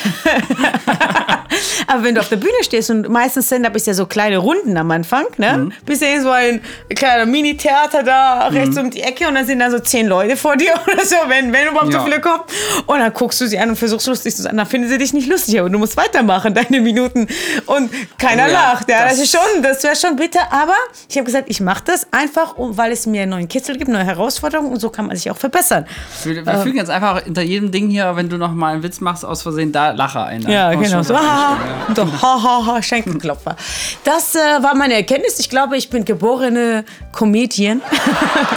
[1.87, 4.77] aber wenn du auf der Bühne stehst und meistens Stand-up ist ja so kleine Runden
[4.77, 5.59] am Anfang, ne?
[5.59, 5.73] Mhm.
[5.85, 6.61] Bist ja so ein
[6.95, 10.57] kleiner Mini-Theater da rechts um die Ecke und dann sind da so zehn Leute vor
[10.57, 11.99] dir oder so, wenn, wenn überhaupt Ja.
[12.01, 12.43] so viele kommen.
[12.87, 14.57] Und dann guckst du sie an und versuchst lustig zu sein.
[14.57, 17.27] Dann finden sie dich nicht lustig, aber du musst weitermachen, deine Minuten.
[17.67, 18.89] Und keiner Oh ja, lacht.
[18.89, 20.41] Ja, das, das- ist schon, das wäre schon bitter.
[20.53, 20.75] Aber
[21.09, 24.05] ich habe gesagt, ich mache das einfach, weil es mir einen neuen Kitzel gibt, neue
[24.05, 25.87] Herausforderungen und so kann man sich auch verbessern.
[26.25, 29.01] Wir, wir fügen jetzt einfach hinter jedem Ding hier, wenn du noch mal einen Witz
[29.03, 30.43] machst, aus Versehen, da Lacher ein.
[30.43, 31.03] Ja, genau.
[31.03, 33.57] So, das ha, ha, so, ha, ha, ha, Schenkelklopfer.
[34.05, 35.39] Das äh, war meine Erkenntnis.
[35.39, 37.83] Ich glaube, ich bin geborene Comedian.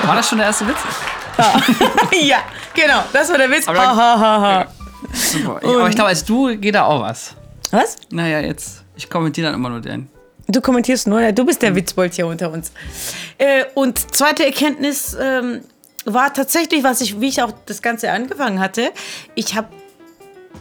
[0.06, 0.78] War das schon der erste Witz?
[2.22, 2.38] ja,
[2.74, 3.04] genau.
[3.12, 3.68] Das war der Witz.
[3.68, 4.66] Aber Ha, ha, ha, ha.
[5.14, 5.60] Super.
[5.64, 7.36] Aber ich glaube, als du geht da auch was.
[7.72, 7.98] Was?
[8.10, 8.84] Naja, jetzt.
[8.96, 10.10] Ich kommentiere dann immer nur den.
[10.48, 12.72] Du kommentierst nur, ja, du bist der Witzbold hier unter uns.
[13.38, 15.62] Äh, und zweite Erkenntnis ähm,
[16.06, 18.92] war tatsächlich, was ich, wie ich auch das Ganze angefangen hatte.
[19.34, 19.68] Ich habe,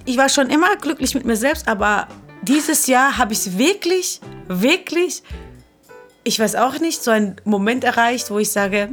[0.05, 2.09] ich war schon immer glücklich mit mir selbst, aber
[2.43, 5.23] dieses Jahr habe ich wirklich, wirklich,
[6.25, 8.91] ich weiß auch nicht, so einen Moment erreicht, wo ich sage,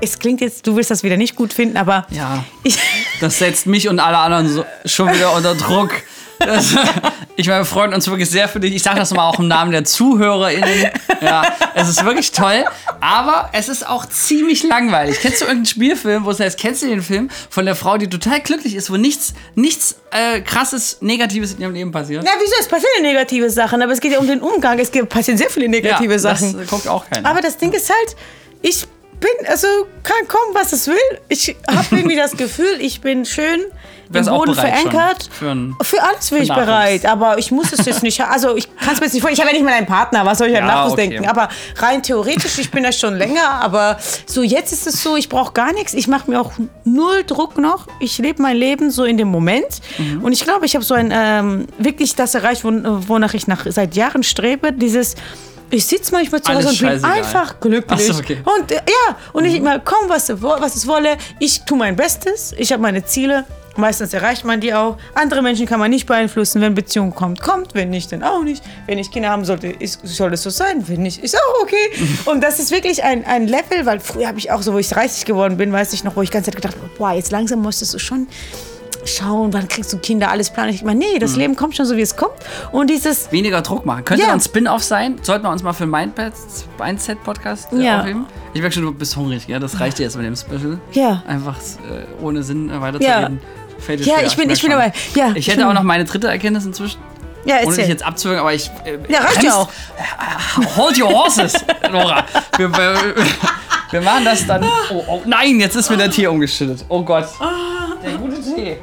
[0.00, 2.44] es klingt jetzt, du willst das wieder nicht gut finden, aber Ja.
[3.20, 5.90] Das setzt mich und alle anderen so, schon wieder unter Druck.
[6.38, 6.74] Das,
[7.36, 8.74] ich meine, wir freuen uns wirklich sehr für dich.
[8.74, 10.90] Ich sage das mal auch im Namen der ZuhörerInnen.
[11.20, 12.64] Ja, es ist wirklich toll,
[13.00, 15.18] aber es ist auch ziemlich langweilig.
[15.20, 18.08] Kennst du irgendeinen Spielfilm, wo es heißt, kennst du den Film von der Frau, die
[18.08, 22.22] total glücklich ist, wo nichts, nichts äh, krasses, Negatives in ihrem Leben passiert?
[22.24, 25.38] na wieso, es passieren negative Sachen, aber es geht ja um den Umgang, es passieren
[25.38, 26.56] sehr viele negative Sachen.
[26.58, 27.28] Das guckt auch keiner.
[27.28, 28.16] Aber das Ding ist halt,
[28.62, 28.86] ich
[29.20, 29.66] bin, also
[30.02, 30.96] kann kommen, was es will.
[31.28, 33.60] Ich habe irgendwie das Gefühl, ich bin schön
[34.28, 35.28] auch Boden verankert.
[35.32, 38.20] für ein- Für alles bin ich bereit, aber ich muss es jetzt nicht.
[38.22, 39.32] Also ich kann es mir jetzt nicht vorstellen.
[39.34, 41.08] Ich habe ja nicht mal einen Partner, was soll ich an Ja, Nachwuchs okay.
[41.08, 41.28] denken?
[41.28, 41.48] Aber
[41.78, 45.52] rein theoretisch, ich bin das schon länger, aber so jetzt ist es so, ich brauche
[45.52, 45.94] gar nichts.
[45.94, 46.52] Ich mache mir auch
[46.84, 47.86] null Druck noch.
[48.00, 49.66] Ich lebe mein Leben so in dem Moment.
[49.98, 50.22] Mhm.
[50.24, 53.66] Und ich glaube, ich habe so ein ähm, wirklich das erreicht, won- wonach ich nach
[53.68, 54.72] seit Jahren strebe.
[54.72, 55.14] Dieses
[55.68, 58.06] ich sitze manchmal zu Hause und bin einfach glücklich.
[58.06, 58.38] So, okay.
[58.44, 61.16] Und äh, ja, und ich immer, komm, was, was es wolle.
[61.40, 62.54] Ich tue mein Bestes.
[62.56, 63.44] Ich habe meine Ziele.
[63.76, 64.96] Meistens erreicht man die auch.
[65.14, 66.60] Andere Menschen kann man nicht beeinflussen.
[66.60, 67.74] Wenn Beziehung kommt, kommt.
[67.74, 68.62] Wenn nicht, dann auch nicht.
[68.86, 70.86] Wenn ich Kinder haben sollte, ist, soll es so sein.
[70.88, 71.76] Wenn nicht, ist auch okay.
[72.26, 74.88] Und das ist wirklich ein, ein Level, weil früher habe ich auch so, wo ich
[74.88, 77.30] 30 geworden bin, weiß ich noch, wo ich die ganze Zeit gedacht habe, boah, jetzt
[77.32, 78.26] langsam musstest du schon
[79.04, 80.70] schauen, wann kriegst du Kinder, alles planen.
[80.70, 82.32] Ich meine, nee, das Leben kommt schon so, wie es kommt.
[82.72, 84.04] Und dieses, Weniger Druck machen.
[84.04, 84.32] Könnte Ja.
[84.32, 85.16] ein Spin-off sein?
[85.22, 86.12] Sollten wir uns mal für einen
[86.78, 88.00] Mindset-Podcast äh, Ja.
[88.00, 88.26] aufheben?
[88.54, 89.58] Ich merke schon, du bist hungrig, ja?
[89.58, 90.78] Das reicht dir jetzt mit dem Special.
[90.92, 91.22] Ja.
[91.26, 93.40] Einfach äh, ohne Sinn äh, weiterzureden.
[93.78, 94.92] Fällt Ja, schwer, ich bin- ich bin dabei.
[95.14, 96.98] Ja, ich ich hätte bin- auch noch meine dritte Erkenntnis inzwischen.
[97.44, 97.88] ja, Ohne dich erzähl.
[97.88, 98.70] jetzt abzuwürgen, aber ich.
[98.84, 99.68] Äh, Ja, reicht ja auch.
[100.76, 101.52] Hold your horses,
[101.92, 102.24] Nora.
[102.56, 103.14] Wir, wir,
[103.90, 104.64] wir machen das dann.
[104.90, 106.84] Oh, oh nein, jetzt ist mir der Tee umgeschüttet.
[106.88, 107.28] Oh Gott.
[108.04, 108.76] Der gute Tee.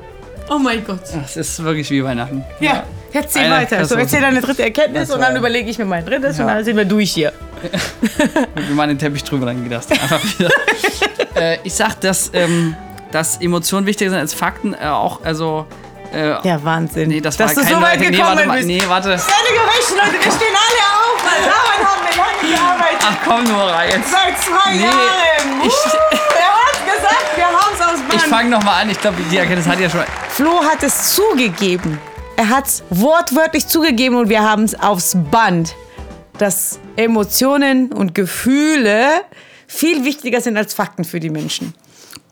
[0.49, 0.99] Oh mein Gott.
[1.13, 2.43] Das ist wirklich wie Weihnachten.
[2.59, 2.83] Ja,
[3.13, 3.85] erzähl Eine weiter.
[3.85, 6.55] So, erzähl deine dritte Erkenntnis und dann überlege ich mir mein drittes und Ja.
[6.55, 7.31] dann sind wir durch hier.
[8.55, 10.49] Wir machen den Teppich drüber, dann geht das einfach wieder.
[11.35, 12.75] äh, ich sag, dass, ähm,
[13.13, 14.73] dass Emotionen wichtiger sind als Fakten.
[14.73, 15.65] Äh, auch, also.
[16.13, 17.09] Äh, Ja, Wahnsinn.
[17.09, 18.67] Nee, das Dass war du kein so weit nee, gekommen warte bist.
[18.67, 19.09] nee, warte.
[19.11, 21.23] Ende Gericht, Leute, wir stehen alle auf.
[21.25, 22.99] weil Daran haben wir lange gearbeitet.
[23.01, 24.11] Ach komm, Nora, jetzt.
[24.11, 25.61] Seit zwei Nee, Jahren.
[25.65, 28.21] ich- er hat gesagt, wir haben es aus Ich Band.
[28.33, 28.89] fange nochmal an.
[28.91, 30.03] Ich glaube, die Erkenntnis hat ja schon.
[30.29, 31.99] Flo hat es zugegeben.
[32.37, 35.75] Er hat es wortwörtlich zugegeben und wir haben es aufs Band,
[36.37, 39.07] dass Emotionen und Gefühle
[39.67, 41.73] viel wichtiger sind als Fakten für die Menschen.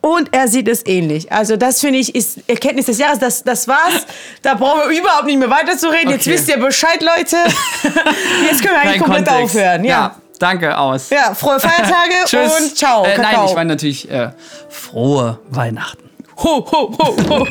[0.01, 1.31] Und er sieht es ähnlich.
[1.31, 3.19] Also das finde ich ist Erkenntnis des Jahres.
[3.19, 4.05] Das, das war's.
[4.41, 6.09] Da brauchen wir überhaupt nicht mehr weiterzureden.
[6.09, 6.31] Jetzt Okay.
[6.33, 7.35] wisst ihr Bescheid, Leute.
[8.49, 9.55] Jetzt können wir eigentlich Kein komplett Kontext.
[9.55, 9.83] aufhören.
[9.83, 9.89] Ja.
[9.91, 10.15] ja.
[10.39, 11.11] Danke, aus.
[11.11, 11.35] ja.
[11.35, 12.59] frohe Feiertage Tschüss.
[12.61, 13.03] und ciao.
[13.05, 14.31] Äh, nein, ich meine natürlich äh,
[14.69, 16.09] frohe Weihnachten.
[16.43, 17.47] ho, ho, ho, ho.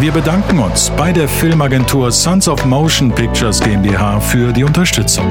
[0.00, 5.26] Wir bedanken uns bei der Filmagentur Sons of Motion Pictures GmbH für die Unterstützung.